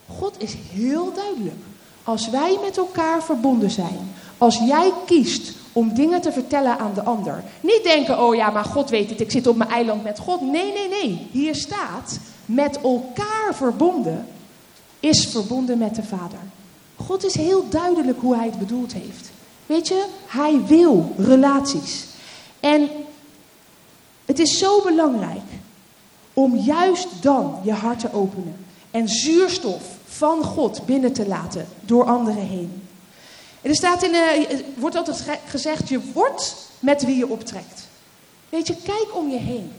God 0.08 0.36
is 0.38 0.56
heel 0.74 1.14
duidelijk. 1.14 1.62
Als 2.04 2.30
wij 2.30 2.58
met 2.62 2.78
elkaar 2.78 3.24
verbonden 3.24 3.72
zijn, 3.72 4.14
als 4.38 4.58
jij 4.58 4.92
kiest 5.06 5.54
om 5.72 5.94
dingen 5.94 6.22
te 6.22 6.32
vertellen 6.32 6.80
aan 6.80 6.94
de 6.94 7.04
ander. 7.04 7.44
Niet 7.62 7.84
denken, 7.84 8.22
oh 8.22 8.36
ja, 8.36 8.50
maar 8.50 8.64
God 8.64 8.90
weet 8.90 9.10
het, 9.10 9.22
ik 9.22 9.32
zit 9.32 9.48
op 9.48 9.56
mijn 9.56 9.70
eiland 9.70 10.04
met 10.04 10.20
God. 10.20 10.42
Nee, 10.42 10.74
nee, 10.74 10.88
nee. 10.90 11.28
Hier 11.32 11.56
staat, 11.56 12.20
met 12.46 12.82
elkaar 12.82 13.56
verbonden 13.56 14.28
is 15.00 15.28
verbonden 15.28 15.78
met 15.78 15.96
de 15.96 16.04
Vader. 16.04 16.40
God 16.96 17.26
is 17.26 17.36
heel 17.36 17.70
duidelijk 17.70 18.20
hoe 18.20 18.36
hij 18.36 18.46
het 18.46 18.60
bedoeld 18.60 18.94
heeft. 18.94 19.32
Weet 19.66 19.88
je, 19.88 20.06
hij 20.28 20.62
wil 20.66 21.14
relaties. 21.18 22.06
En 22.60 22.90
het 24.26 24.40
is 24.40 24.58
zo 24.58 24.82
belangrijk 24.82 25.50
om 26.34 26.56
juist 26.56 27.08
dan 27.22 27.60
je 27.64 27.74
hart 27.74 28.00
te 28.00 28.14
openen 28.14 28.66
en 28.92 29.10
zuurstof 29.10 29.84
van 30.18 30.44
God 30.44 30.86
binnen 30.86 31.14
te 31.14 31.28
laten 31.28 31.68
door 31.82 32.06
anderen 32.06 32.48
heen. 32.48 32.88
En 33.62 33.70
er 33.70 33.76
staat 33.76 34.04
in, 34.04 34.14
uh, 34.14 34.60
wordt 34.76 34.96
altijd 34.96 35.40
gezegd, 35.48 35.90
je 35.90 36.12
wordt 36.14 36.56
met 36.80 37.06
wie 37.06 37.18
je 37.18 37.30
optrekt. 37.30 37.88
Weet 38.50 38.68
je, 38.68 38.76
kijk 38.84 39.08
om 39.14 39.30
je 39.30 39.38
heen. 39.38 39.72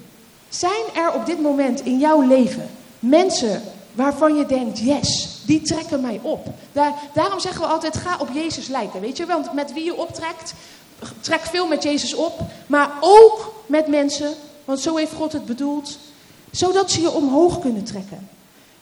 Zijn 0.49 0.83
er 0.95 1.13
op 1.13 1.27
dit 1.27 1.41
moment 1.41 1.81
in 1.81 1.99
jouw 1.99 2.21
leven 2.21 2.71
mensen 2.99 3.63
waarvan 3.93 4.37
je 4.37 4.47
denkt, 4.47 4.79
yes, 4.79 5.41
die 5.47 5.63
trekken 5.63 6.01
mij 6.01 6.21
op. 6.23 6.47
Daar, 6.73 6.95
daarom 7.15 7.41
zeggen 7.41 7.61
we 7.61 7.67
altijd, 7.67 7.97
ga 7.97 8.17
op 8.19 8.29
Jezus 8.33 8.69
lijken. 8.69 9.01
Weet 9.01 9.17
je, 9.17 9.27
want 9.27 9.53
met 9.53 9.73
wie 9.73 9.85
je 9.85 9.97
optrekt, 9.97 10.55
trek 11.21 11.41
veel 11.41 11.67
met 11.67 11.83
Jezus 11.83 12.15
op. 12.15 12.41
Maar 12.67 12.91
ook 13.01 13.55
met 13.67 13.87
mensen, 13.87 14.35
want 14.65 14.81
zo 14.81 14.97
heeft 14.97 15.13
God 15.13 15.33
het 15.33 15.47
bedoeld, 15.47 15.99
zodat 16.51 16.91
ze 16.91 17.01
je 17.01 17.13
omhoog 17.13 17.59
kunnen 17.59 17.85
trekken. 17.85 18.29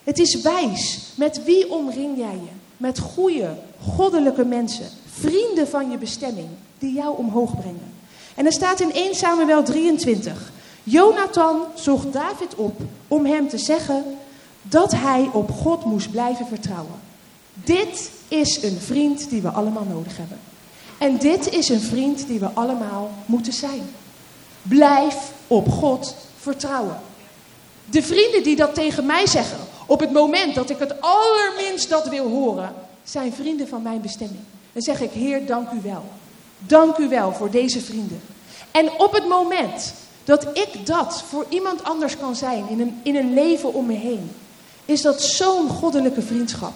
Het 0.05 0.19
is 0.19 0.41
wijs. 0.41 0.99
Met 1.15 1.43
wie 1.43 1.71
omring 1.71 2.17
jij 2.17 2.33
je? 2.33 2.51
Met 2.77 2.99
goede, 2.99 3.57
goddelijke 3.81 4.45
mensen. 4.45 4.85
Vrienden 5.11 5.67
van 5.67 5.91
je 5.91 5.97
bestemming. 5.97 6.47
Die 6.79 6.93
jou 6.93 7.17
omhoog 7.17 7.55
brengen. 7.55 7.93
En 8.35 8.45
er 8.45 8.51
staat 8.53 8.79
in 8.79 8.93
1 8.93 9.15
Samuel 9.15 9.63
23. 9.63 10.51
Jonathan 10.83 11.61
zocht 11.73 12.13
David 12.13 12.55
op 12.55 12.81
om 13.07 13.25
hem 13.25 13.49
te 13.49 13.57
zeggen 13.57 14.03
dat 14.61 14.91
hij 14.91 15.29
op 15.33 15.51
God 15.51 15.85
moest 15.85 16.11
blijven 16.11 16.47
vertrouwen. 16.47 16.99
Dit 17.53 18.11
is 18.27 18.63
een 18.63 18.77
vriend 18.79 19.29
die 19.29 19.41
we 19.41 19.49
allemaal 19.49 19.85
nodig 19.89 20.17
hebben. 20.17 20.39
En 20.97 21.17
dit 21.17 21.49
is 21.49 21.69
een 21.69 21.81
vriend 21.81 22.27
die 22.27 22.39
we 22.39 22.49
allemaal 22.53 23.11
moeten 23.25 23.53
zijn. 23.53 23.81
Blijf 24.61 25.31
op 25.47 25.69
God 25.69 26.15
vertrouwen. 26.39 26.99
De 27.85 28.03
vrienden 28.03 28.43
die 28.43 28.55
dat 28.55 28.73
tegen 28.75 29.05
mij 29.05 29.27
zeggen, 29.27 29.57
op 29.85 29.99
het 29.99 30.11
moment 30.11 30.55
dat 30.55 30.69
ik 30.69 30.77
het 30.79 31.01
allerminst 31.01 31.89
dat 31.89 32.07
wil 32.07 32.29
horen, 32.29 32.73
zijn 33.03 33.33
vrienden 33.33 33.67
van 33.67 33.81
mijn 33.81 34.01
bestemming. 34.01 34.43
Dan 34.73 34.81
zeg 34.81 35.01
ik, 35.01 35.11
Heer, 35.11 35.45
dank 35.45 35.71
u 35.71 35.79
wel. 35.83 36.03
Dank 36.57 36.97
u 36.97 37.09
wel 37.09 37.33
voor 37.33 37.49
deze 37.49 37.81
vrienden. 37.81 38.21
En 38.71 38.91
op 38.97 39.13
het 39.13 39.27
moment 39.27 39.93
dat 40.23 40.47
ik 40.53 40.85
dat 40.85 41.23
voor 41.29 41.45
iemand 41.49 41.83
anders 41.83 42.17
kan 42.17 42.35
zijn 42.35 42.69
in 42.69 42.79
een, 42.79 42.99
in 43.03 43.15
een 43.15 43.33
leven 43.33 43.73
om 43.73 43.85
me 43.85 43.93
heen, 43.93 44.31
is 44.85 45.01
dat 45.01 45.21
zo'n 45.21 45.69
goddelijke 45.69 46.21
vriendschap. 46.21 46.73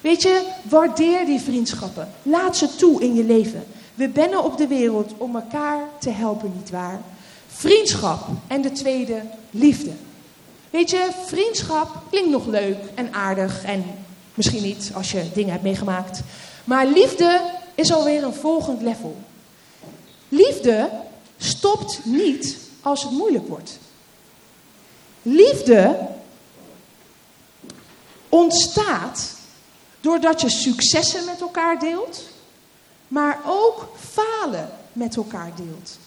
Weet 0.00 0.22
je, 0.22 0.42
waardeer 0.62 1.24
die 1.26 1.40
vriendschappen. 1.40 2.08
Laat 2.22 2.56
ze 2.56 2.74
toe 2.76 3.02
in 3.02 3.14
je 3.14 3.24
leven. 3.24 3.64
We 3.94 4.08
bennen 4.08 4.44
op 4.44 4.56
de 4.56 4.66
wereld 4.66 5.12
om 5.16 5.34
elkaar 5.34 5.80
te 5.98 6.10
helpen, 6.10 6.52
nietwaar? 6.56 7.00
Vriendschap 7.46 8.28
en 8.46 8.62
de 8.62 8.72
tweede, 8.72 9.22
liefde. 9.50 9.90
Weet 10.72 10.90
je, 10.90 11.10
vriendschap 11.26 12.02
klinkt 12.10 12.30
nog 12.30 12.46
leuk 12.46 12.78
en 12.94 13.14
aardig 13.14 13.64
en 13.64 13.84
misschien 14.34 14.62
niet 14.62 14.90
als 14.94 15.12
je 15.12 15.30
dingen 15.34 15.50
hebt 15.50 15.62
meegemaakt. 15.62 16.20
Maar 16.64 16.86
liefde 16.86 17.40
is 17.74 17.92
alweer 17.92 18.24
een 18.24 18.34
volgend 18.34 18.82
level. 18.82 19.16
Liefde 20.28 20.90
stopt 21.38 22.00
niet 22.04 22.56
als 22.80 23.02
het 23.02 23.12
moeilijk 23.12 23.48
wordt. 23.48 23.78
Liefde 25.22 25.98
ontstaat 28.28 29.34
doordat 30.00 30.40
je 30.40 30.50
successen 30.50 31.24
met 31.24 31.40
elkaar 31.40 31.78
deelt, 31.78 32.22
maar 33.08 33.40
ook 33.46 33.88
falen 33.98 34.70
met 34.92 35.16
elkaar 35.16 35.52
deelt. 35.56 35.98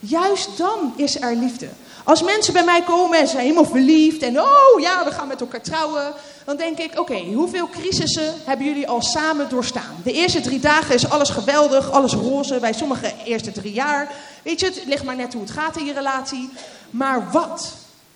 Juist 0.00 0.56
dan 0.56 0.92
is 0.96 1.20
er 1.20 1.36
liefde. 1.36 1.68
Als 2.04 2.22
mensen 2.22 2.52
bij 2.52 2.64
mij 2.64 2.82
komen 2.82 3.18
en 3.18 3.28
zijn 3.28 3.42
helemaal 3.42 3.64
verliefd 3.64 4.22
en 4.22 4.40
oh 4.40 4.80
ja, 4.80 5.04
we 5.04 5.10
gaan 5.10 5.28
met 5.28 5.40
elkaar 5.40 5.60
trouwen, 5.60 6.14
dan 6.44 6.56
denk 6.56 6.78
ik: 6.78 6.98
oké, 6.98 7.18
hoeveel 7.34 7.68
crisissen 7.68 8.34
hebben 8.44 8.66
jullie 8.66 8.88
al 8.88 9.02
samen 9.02 9.48
doorstaan? 9.48 9.96
De 10.02 10.12
eerste 10.12 10.40
drie 10.40 10.60
dagen 10.60 10.94
is 10.94 11.10
alles 11.10 11.30
geweldig, 11.30 11.90
alles 11.90 12.12
roze, 12.12 12.58
bij 12.60 12.72
sommige 12.72 13.12
eerste 13.24 13.52
drie 13.52 13.72
jaar. 13.72 14.12
Weet 14.42 14.60
je, 14.60 14.66
het 14.66 14.82
ligt 14.86 15.04
maar 15.04 15.16
net 15.16 15.32
hoe 15.32 15.42
het 15.42 15.50
gaat 15.50 15.76
in 15.76 15.84
je 15.84 15.92
relatie. 15.92 16.50
Maar 16.90 17.30
wat 17.30 17.72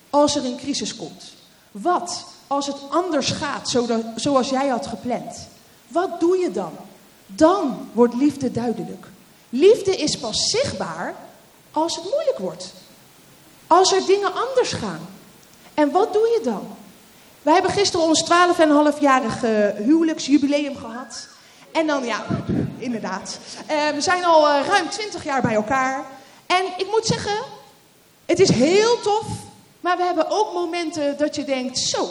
als 0.09 0.35
er 0.35 0.45
een 0.45 0.57
crisis 0.57 0.95
komt? 0.95 1.23
Wat 1.71 2.25
als 2.47 2.67
het 2.67 2.77
anders 2.89 3.31
gaat 3.31 3.77
zoals 4.15 4.49
jij 4.49 4.67
had 4.67 4.87
gepland? 4.87 5.47
Wat 5.87 6.19
doe 6.19 6.37
je 6.37 6.51
dan? 6.51 6.71
Dan 7.25 7.89
wordt 7.93 8.13
liefde 8.13 8.51
duidelijk. 8.51 9.07
Liefde 9.49 9.95
is 9.95 10.17
pas 10.17 10.49
zichtbaar 10.49 11.15
als 11.71 11.95
het 11.95 12.03
moeilijk 12.03 12.37
wordt. 12.37 12.73
Als 13.69 13.93
er 13.93 14.05
dingen 14.05 14.33
anders 14.33 14.73
gaan. 14.73 15.07
En 15.73 15.91
wat 15.91 16.13
doe 16.13 16.27
je 16.27 16.39
dan? 16.43 16.75
Wij 17.41 17.53
hebben 17.53 17.71
gisteren 17.71 18.05
ons 18.05 18.23
12,5-jarig 18.95 19.41
huwelijksjubileum 19.75 20.75
gehad. 20.75 21.27
En 21.71 21.87
dan, 21.87 22.05
ja, 22.05 22.25
inderdaad. 22.77 23.39
Uh, 23.71 23.89
we 23.89 24.01
zijn 24.01 24.25
al 24.25 24.47
uh, 24.47 24.67
ruim 24.67 24.89
20 24.89 25.23
jaar 25.23 25.41
bij 25.41 25.53
elkaar. 25.53 26.05
En 26.45 26.63
ik 26.77 26.87
moet 26.91 27.05
zeggen, 27.05 27.37
het 28.25 28.39
is 28.39 28.49
heel 28.49 28.99
tof. 29.01 29.25
Maar 29.79 29.97
we 29.97 30.03
hebben 30.03 30.29
ook 30.29 30.53
momenten 30.53 31.17
dat 31.17 31.35
je 31.35 31.43
denkt, 31.43 31.77
zo, 31.77 32.09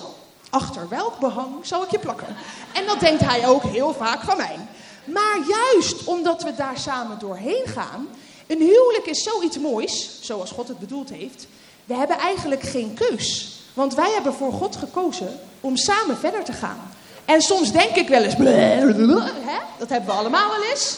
achter 0.50 0.88
welk 0.88 1.18
behang 1.18 1.66
zou 1.66 1.84
ik 1.84 1.90
je 1.90 1.98
plakken? 1.98 2.36
En 2.72 2.86
dat 2.86 3.00
denkt 3.00 3.24
hij 3.24 3.46
ook 3.46 3.62
heel 3.62 3.94
vaak 3.94 4.22
van 4.22 4.36
mij. 4.36 4.56
Maar 5.04 5.38
juist 5.48 6.04
omdat 6.04 6.42
we 6.42 6.54
daar 6.54 6.78
samen 6.78 7.18
doorheen 7.18 7.66
gaan, 7.66 8.08
een 8.48 8.58
huwelijk 8.58 9.06
is 9.06 9.22
zoiets 9.22 9.58
moois, 9.58 10.18
zoals 10.20 10.50
God 10.50 10.68
het 10.68 10.78
bedoeld 10.78 11.10
heeft. 11.10 11.46
We 11.84 11.94
hebben 11.94 12.18
eigenlijk 12.18 12.62
geen 12.62 12.94
keus. 12.94 13.56
Want 13.74 13.94
wij 13.94 14.10
hebben 14.10 14.34
voor 14.34 14.52
God 14.52 14.76
gekozen 14.76 15.40
om 15.60 15.76
samen 15.76 16.18
verder 16.18 16.44
te 16.44 16.52
gaan. 16.52 16.90
En 17.24 17.40
soms 17.40 17.72
denk 17.72 17.96
ik 17.96 18.08
wel 18.08 18.22
eens, 18.22 18.34
hè? 18.34 19.58
dat 19.78 19.88
hebben 19.88 20.08
we 20.08 20.16
allemaal 20.16 20.50
wel 20.50 20.70
eens. 20.70 20.96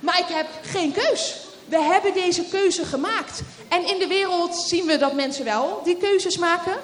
Maar 0.00 0.18
ik 0.18 0.34
heb 0.34 0.46
geen 0.62 0.92
keus. 0.92 1.36
We 1.64 1.80
hebben 1.80 2.12
deze 2.14 2.44
keuze 2.44 2.84
gemaakt. 2.84 3.40
En 3.68 3.86
in 3.86 3.98
de 3.98 4.06
wereld 4.06 4.56
zien 4.56 4.86
we 4.86 4.98
dat 4.98 5.14
mensen 5.14 5.44
wel 5.44 5.80
die 5.84 5.96
keuzes 5.96 6.38
maken. 6.38 6.76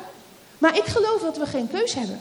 Maar 0.59 0.77
ik 0.77 0.85
geloof 0.85 1.23
dat 1.23 1.37
we 1.37 1.47
geen 1.47 1.69
keus 1.71 1.95
hebben. 1.95 2.21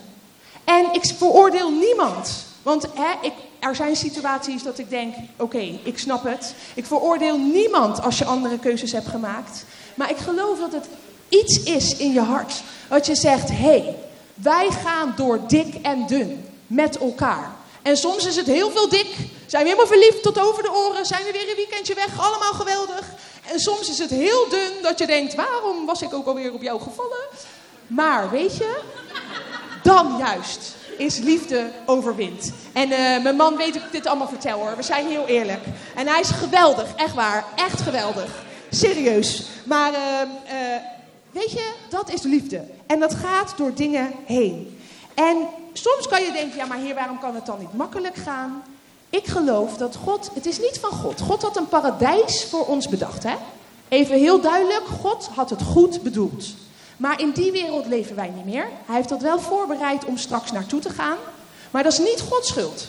En 0.64 0.94
ik 0.94 1.06
veroordeel 1.18 1.72
niemand. 1.72 2.46
Want 2.62 2.88
hè, 2.94 3.28
ik, 3.28 3.34
er 3.60 3.76
zijn 3.76 3.96
situaties 3.96 4.64
dat 4.64 4.78
ik 4.78 4.90
denk: 4.90 5.16
oké, 5.38 5.80
ik 5.84 5.98
snap 5.98 6.24
het. 6.24 6.54
Ik 6.74 6.86
veroordeel 6.86 7.38
niemand 7.38 8.02
als 8.02 8.18
je 8.18 8.26
andere 8.26 8.60
keuzes 8.60 8.92
hebt 8.92 9.08
gemaakt. 9.08 9.66
Maar 9.96 10.10
ik 10.10 10.18
geloof 10.18 10.60
dat 10.60 10.72
het 10.72 10.86
iets 11.30 11.64
is 11.64 11.98
in 11.98 12.14
je 12.14 12.22
hart. 12.22 12.64
Dat 12.90 13.06
je 13.06 13.16
zegt: 13.16 13.50
hé, 13.50 13.56
hey, 13.56 13.96
wij 14.34 14.70
gaan 14.84 15.14
door 15.16 15.40
dik 15.48 15.76
en 15.82 16.08
dun 16.08 16.46
met 16.68 16.98
elkaar. 16.98 17.52
En 17.82 17.98
soms 17.98 18.26
is 18.26 18.36
het 18.36 18.48
heel 18.48 18.72
veel 18.72 18.90
dik. 18.90 19.16
Zijn 19.46 19.64
we 19.64 19.70
helemaal 19.70 19.98
verliefd 19.98 20.24
tot 20.24 20.40
over 20.40 20.64
de 20.64 20.72
oren. 20.72 21.06
Zijn 21.06 21.24
we 21.24 21.32
weer 21.32 21.50
een 21.50 21.56
weekendje 21.56 21.94
weg. 21.94 22.20
Allemaal 22.20 22.54
geweldig. 22.54 23.06
En 23.52 23.60
soms 23.60 23.90
is 23.90 23.98
het 23.98 24.10
heel 24.10 24.50
dun 24.50 24.72
dat 24.82 25.00
je 25.00 25.06
denkt: 25.06 25.36
waarom 25.36 25.86
was 25.86 26.02
ik 26.02 26.14
ook 26.14 26.28
alweer 26.28 26.54
op 26.54 26.62
jou 26.62 26.82
gevallen? 26.82 27.26
Maar 27.88 28.30
weet 28.30 28.58
je, 28.58 28.80
dan 29.84 30.16
juist 30.18 30.76
is 30.98 31.18
liefde 31.18 31.72
overwint. 31.86 32.52
En 32.74 32.90
uh, 32.90 32.98
mijn 33.24 33.36
man 33.36 33.58
weet 33.58 33.74
dat 33.74 33.84
ik 33.84 33.92
dit 33.92 34.08
allemaal 34.08 34.28
vertel 34.28 34.60
hoor. 34.60 34.76
We 34.76 34.84
zijn 34.84 35.08
heel 35.08 35.26
eerlijk. 35.26 35.64
En 35.96 36.08
hij 36.08 36.20
is 36.20 36.30
geweldig, 36.30 36.96
echt 36.96 37.14
waar. 37.14 37.46
Echt 37.56 37.82
geweldig. 37.82 38.44
Serieus. 38.70 39.44
Maar 39.66 39.92
uh, 39.92 40.00
uh, 40.00 40.76
weet 41.32 41.52
je, 41.52 41.74
dat 41.90 42.14
is 42.14 42.22
liefde. 42.22 42.64
En 42.88 43.00
dat 43.00 43.14
gaat 43.14 43.54
door 43.58 43.74
dingen 43.74 44.12
heen. 44.26 44.80
En 45.14 45.38
soms 45.74 46.08
kan 46.08 46.24
je 46.24 46.32
denken, 46.32 46.58
ja 46.58 46.66
maar 46.66 46.78
heer, 46.78 46.96
waarom 46.96 47.20
kan 47.20 47.36
het 47.36 47.46
dan 47.46 47.60
niet 47.60 47.74
makkelijk 47.74 48.16
gaan? 48.16 48.64
Ik 49.10 49.28
geloof 49.28 49.78
dat 49.78 49.96
God, 49.96 50.32
het 50.34 50.46
is 50.46 50.60
niet 50.60 50.80
van 50.80 50.92
God. 50.92 51.22
God 51.22 51.42
had 51.42 51.58
een 51.58 51.68
paradijs 51.68 52.46
voor 52.50 52.66
ons 52.66 52.88
bedacht. 52.88 53.24
Hè? 53.24 53.36
Even 53.88 54.16
heel 54.16 54.42
duidelijk, 54.42 54.84
God 55.02 55.30
had 55.36 55.50
het 55.50 55.62
goed 55.62 56.02
bedoeld. 56.02 56.46
Maar 56.98 57.20
in 57.20 57.32
die 57.32 57.52
wereld 57.52 57.86
leven 57.86 58.16
wij 58.16 58.30
niet 58.30 58.46
meer. 58.46 58.68
Hij 58.86 58.96
heeft 58.96 59.10
dat 59.10 59.22
wel 59.22 59.40
voorbereid 59.40 60.06
om 60.06 60.18
straks 60.18 60.52
naartoe 60.52 60.80
te 60.80 60.90
gaan. 60.90 61.18
Maar 61.72 61.84
dat 61.84 61.92
is 61.92 62.00
niet 62.00 62.24
Gods 62.30 62.48
schuld. 62.48 62.88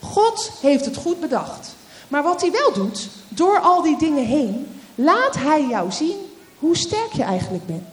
God 0.00 0.50
heeft 0.60 0.84
het 0.84 0.96
goed 0.96 1.20
bedacht. 1.20 1.74
Maar 2.08 2.22
wat 2.22 2.40
hij 2.40 2.50
wel 2.50 2.72
doet, 2.72 3.08
door 3.28 3.60
al 3.60 3.82
die 3.82 3.98
dingen 3.98 4.24
heen, 4.24 4.80
laat 4.94 5.34
hij 5.34 5.66
jou 5.66 5.92
zien 5.92 6.16
hoe 6.58 6.76
sterk 6.76 7.12
je 7.12 7.22
eigenlijk 7.22 7.66
bent. 7.66 7.88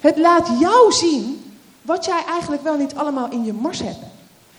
Het 0.00 0.18
laat 0.18 0.48
jou 0.60 0.92
zien 0.92 1.54
wat 1.82 2.04
jij 2.04 2.24
eigenlijk 2.24 2.62
wel 2.62 2.76
niet 2.76 2.94
allemaal 2.94 3.30
in 3.30 3.44
je 3.44 3.52
mars 3.52 3.78
hebt. 3.78 4.04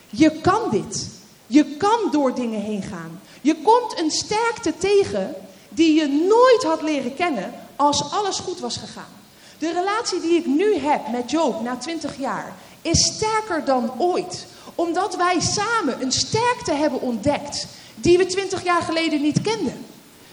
Je 0.09 0.31
kan 0.31 0.69
dit. 0.71 1.09
Je 1.47 1.65
kan 1.65 1.99
door 2.11 2.35
dingen 2.35 2.61
heen 2.61 2.81
gaan. 2.81 3.19
Je 3.41 3.55
komt 3.55 3.99
een 3.99 4.11
sterkte 4.11 4.77
tegen 4.77 5.35
die 5.69 5.99
je 5.99 6.07
nooit 6.07 6.63
had 6.63 6.81
leren 6.81 7.15
kennen 7.15 7.53
als 7.75 8.11
alles 8.11 8.39
goed 8.39 8.59
was 8.59 8.77
gegaan. 8.77 9.20
De 9.61 9.73
relatie 9.73 10.21
die 10.21 10.37
ik 10.37 10.45
nu 10.45 10.77
heb 10.77 11.07
met 11.11 11.31
Joop 11.31 11.61
na 11.61 11.75
20 11.75 12.17
jaar 12.17 12.53
is 12.81 13.05
sterker 13.05 13.65
dan 13.65 13.91
ooit. 13.97 14.45
Omdat 14.75 15.15
wij 15.15 15.39
samen 15.39 16.01
een 16.01 16.11
sterkte 16.11 16.73
hebben 16.73 17.01
ontdekt 17.01 17.67
die 17.95 18.17
we 18.17 18.25
20 18.25 18.63
jaar 18.63 18.81
geleden 18.81 19.21
niet 19.21 19.41
kenden. 19.41 19.85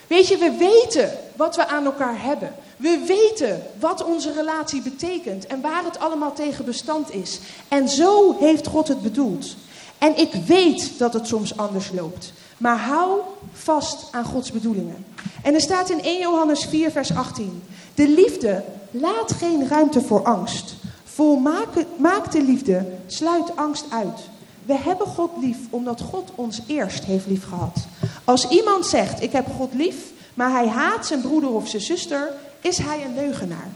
Weet 0.07 0.29
je, 0.29 0.37
we 0.39 0.51
weten 0.51 1.11
wat 1.37 1.57
we 1.57 1.67
aan 1.67 1.85
elkaar 1.85 2.23
hebben. 2.23 2.55
We 2.77 3.05
weten 3.07 3.63
wat 3.81 4.05
onze 4.05 4.33
relatie 4.33 4.83
betekent 4.83 5.47
en 5.47 5.61
waar 5.61 5.85
het 5.85 5.99
allemaal 5.99 6.33
tegen 6.33 6.65
bestand 6.65 7.15
is. 7.15 7.39
En 7.69 7.89
zo 7.89 8.37
heeft 8.39 8.67
God 8.67 8.89
het 8.89 9.03
bedoeld. 9.03 9.57
En 9.99 10.19
ik 10.19 10.33
weet 10.47 10.99
dat 10.99 11.13
het 11.13 11.27
soms 11.27 11.57
anders 11.57 11.91
loopt. 11.93 12.33
Maar 12.59 12.79
hou 12.79 13.21
vast 13.53 14.09
aan 14.11 14.25
Gods 14.25 14.53
bedoelingen. 14.53 15.05
En 15.43 15.55
er 15.55 15.61
staat 15.61 15.91
in 15.91 16.03
1 16.03 16.21
Johannes 16.21 16.65
4, 16.65 16.91
vers 16.91 17.15
18. 17.15 17.63
De 17.95 18.09
liefde 18.09 18.65
laat 18.91 19.33
geen 19.33 19.69
ruimte 19.69 20.01
voor 20.01 20.23
angst. 20.23 20.77
Volmaakte 21.05 22.43
liefde 22.43 22.87
sluit 23.07 23.57
angst 23.57 23.85
uit. 23.91 24.21
We 24.65 24.75
hebben 24.75 25.07
God 25.07 25.31
lief 25.41 25.59
omdat 25.71 26.01
God 26.01 26.31
ons 26.35 26.61
eerst 26.67 27.05
heeft 27.05 27.27
lief 27.27 27.49
gehad. 27.49 27.87
Als 28.25 28.49
iemand 28.49 28.87
zegt, 28.87 29.23
ik 29.23 29.33
heb 29.33 29.47
God 29.57 29.75
lief, 29.75 29.97
maar 30.35 30.51
hij 30.51 30.69
haat 30.69 31.07
zijn 31.07 31.21
broeder 31.21 31.51
of 31.51 31.69
zijn 31.69 31.83
zuster, 31.83 32.33
is 32.61 32.79
hij 32.79 33.05
een 33.05 33.15
leugenaar. 33.15 33.69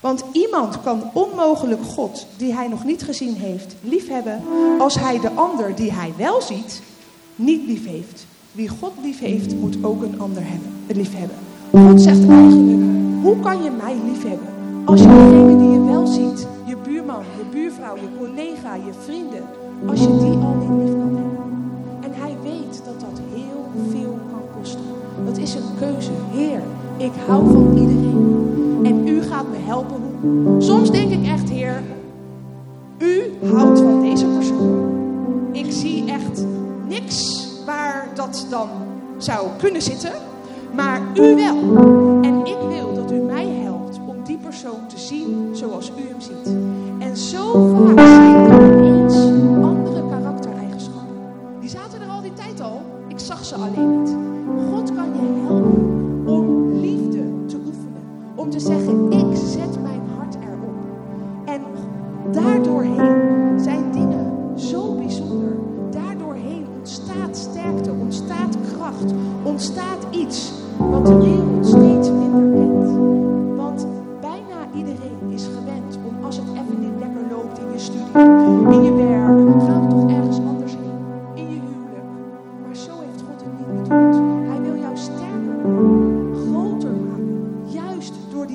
Want 0.00 0.24
iemand 0.32 0.80
kan 0.82 1.10
onmogelijk 1.12 1.84
God, 1.84 2.26
die 2.36 2.54
hij 2.54 2.68
nog 2.68 2.84
niet 2.84 3.02
gezien 3.02 3.34
heeft, 3.34 3.74
liefhebben 3.82 4.42
als 4.78 4.94
hij 4.94 5.20
de 5.20 5.30
ander 5.30 5.74
die 5.74 5.92
hij 5.92 6.12
wel 6.16 6.42
ziet, 6.42 6.82
niet 7.36 7.66
lief 7.66 7.86
heeft. 7.86 8.26
Wie 8.52 8.68
God 8.68 8.92
lief 9.02 9.18
heeft, 9.18 9.54
moet 9.54 9.76
ook 9.82 10.02
een 10.02 10.20
ander 10.20 10.42
hebben, 10.42 10.72
lief 10.86 11.10
hebben. 11.16 11.36
God 11.70 12.02
zegt 12.02 12.28
eigenlijk, 12.28 12.82
hoe 13.22 13.40
kan 13.40 13.62
je 13.62 13.70
mij 13.70 13.96
lief 14.04 14.22
hebben 14.22 14.59
als 14.84 15.00
je 15.00 15.06
degene 15.06 15.58
die 15.58 15.70
je 15.70 15.84
wel 15.84 16.06
ziet, 16.06 16.46
je 16.64 16.76
buurman, 16.84 17.22
je 17.36 17.44
buurvrouw, 17.50 17.94
je 17.94 18.08
collega, 18.18 18.74
je 18.74 18.92
vrienden, 19.04 19.42
als 19.86 20.00
je 20.00 20.06
die 20.06 20.38
al 20.44 20.54
niet 20.54 20.84
lief 20.84 20.92
kan 20.92 21.14
hebben. 21.16 21.48
En 22.00 22.10
hij 22.12 22.36
weet 22.42 22.82
dat 22.84 23.00
dat 23.00 23.20
heel 23.34 23.64
veel 23.90 24.18
kan 24.30 24.60
kosten. 24.60 24.80
Dat 25.24 25.36
is 25.38 25.54
een 25.54 25.78
keuze. 25.78 26.10
Heer, 26.30 26.62
ik 26.96 27.12
hou 27.26 27.52
van 27.52 27.76
iedereen. 27.76 28.80
En 28.82 29.08
u 29.08 29.22
gaat 29.22 29.46
me 29.50 29.56
helpen 29.56 29.96
hoe. 30.22 30.62
Soms 30.62 30.90
denk 30.90 31.10
ik 31.10 31.26
echt, 31.26 31.50
Heer, 31.50 31.82
u 32.98 33.32
houdt 33.52 33.80
van 33.80 34.00
deze 34.02 34.26
persoon. 34.26 34.98
Ik 35.52 35.72
zie 35.72 36.10
echt 36.10 36.44
niks 36.88 37.48
waar 37.66 38.08
dat 38.14 38.46
dan 38.50 38.68
zou 39.18 39.48
kunnen 39.58 39.82
zitten. 39.82 40.12
Maar 40.74 41.00
u 41.14 41.34
wel. 41.34 41.56
En 42.22 42.40
ik 42.44 42.56
wil 42.68 42.94
dat 42.94 43.12
u 43.12 43.14
mij 43.14 43.46
persoon 44.50 44.86
te 44.86 44.98
zien 44.98 45.48
zoals 45.52 45.88
u 45.88 46.08
hem 46.08 46.20
ziet. 46.20 46.54
En 46.98 47.16
zo 47.16 47.74
vaak 47.94 48.06
zijn 48.06 48.59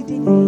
juist 0.07 0.44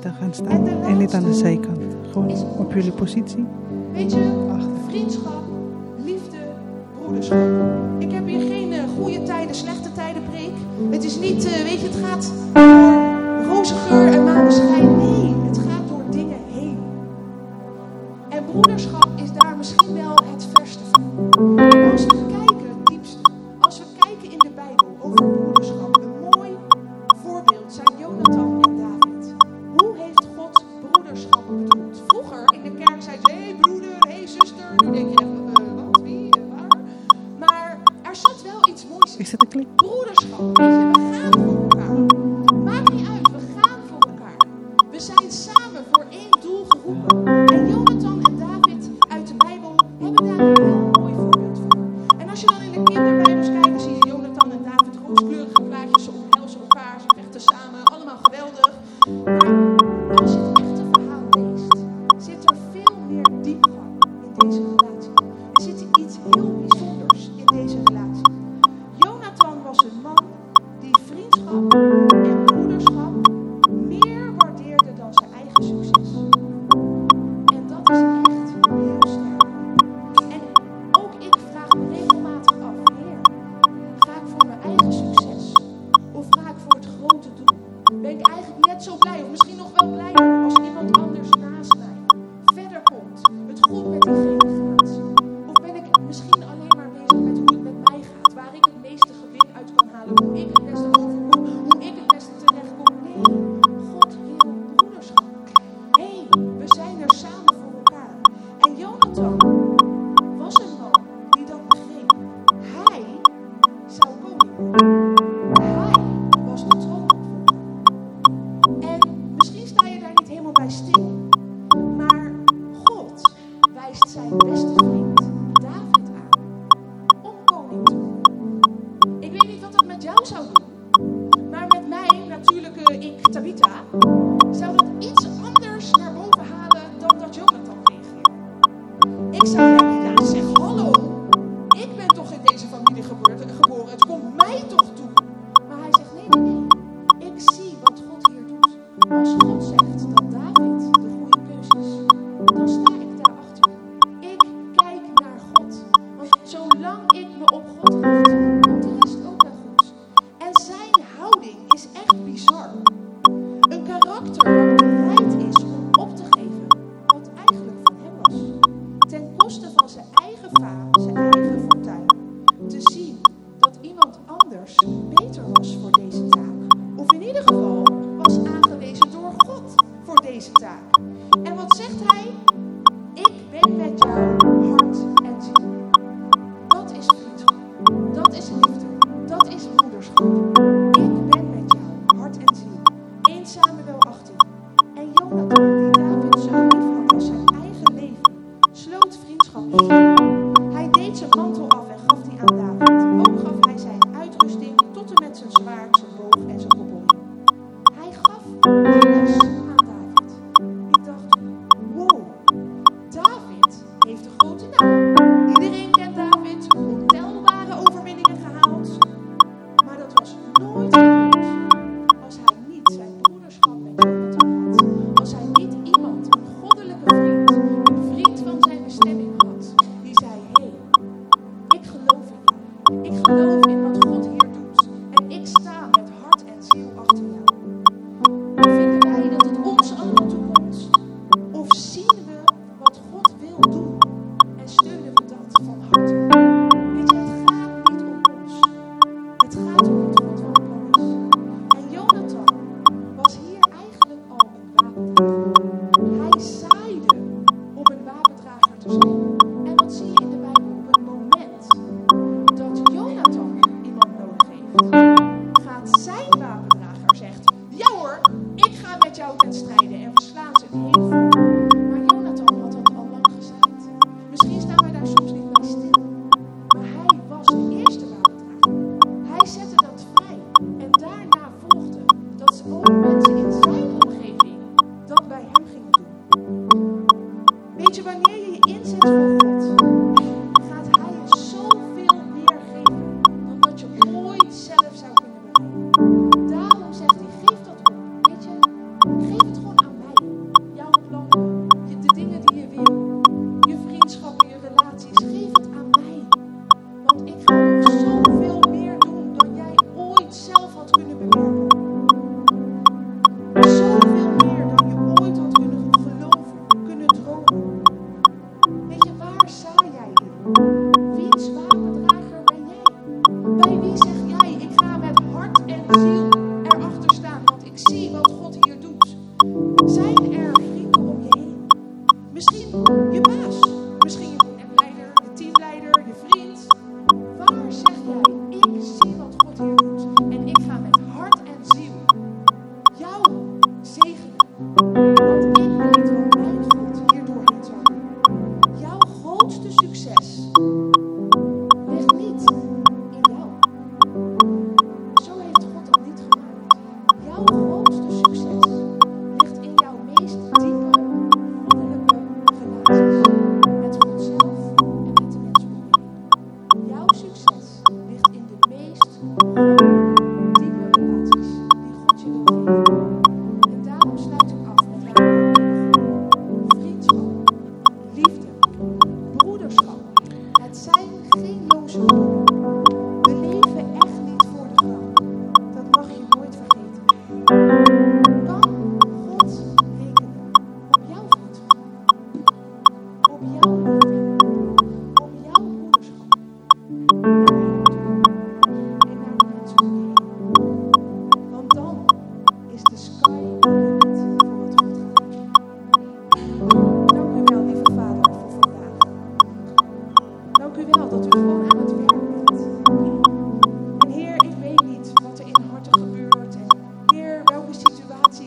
Tabitha 0.00 0.18
gaan 0.20 0.34
staan. 0.34 0.68
En 0.68 0.96
niet 0.96 1.12
aan 1.14 1.24
de 1.24 1.34
zijkant. 1.34 1.78
Gewoon 2.12 2.30
op 2.58 2.72
jullie 2.72 2.92
positie. 2.92 3.44
Weet 3.92 4.12
je, 4.12 4.48
Achter. 4.52 4.70
vriendschap, 4.88 5.42
liefde, 6.04 6.36
broederschap. 7.00 7.38
Ik 7.98 8.12
heb 8.12 8.26
hier 8.26 8.40
geen 8.40 8.72
eh, 8.72 8.82
goede 8.98 9.22
tijden, 9.22 9.54
slechte 9.54 9.92
tijden 9.92 10.22
preek. 10.30 10.52
Het 10.90 11.04
is 11.04 11.18
niet, 11.18 11.44
eh, 11.44 11.62
weet 11.62 11.80
je, 11.80 11.86
het 11.86 12.04
gaat 12.04 12.32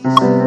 Thank 0.04 0.20
you. 0.20 0.43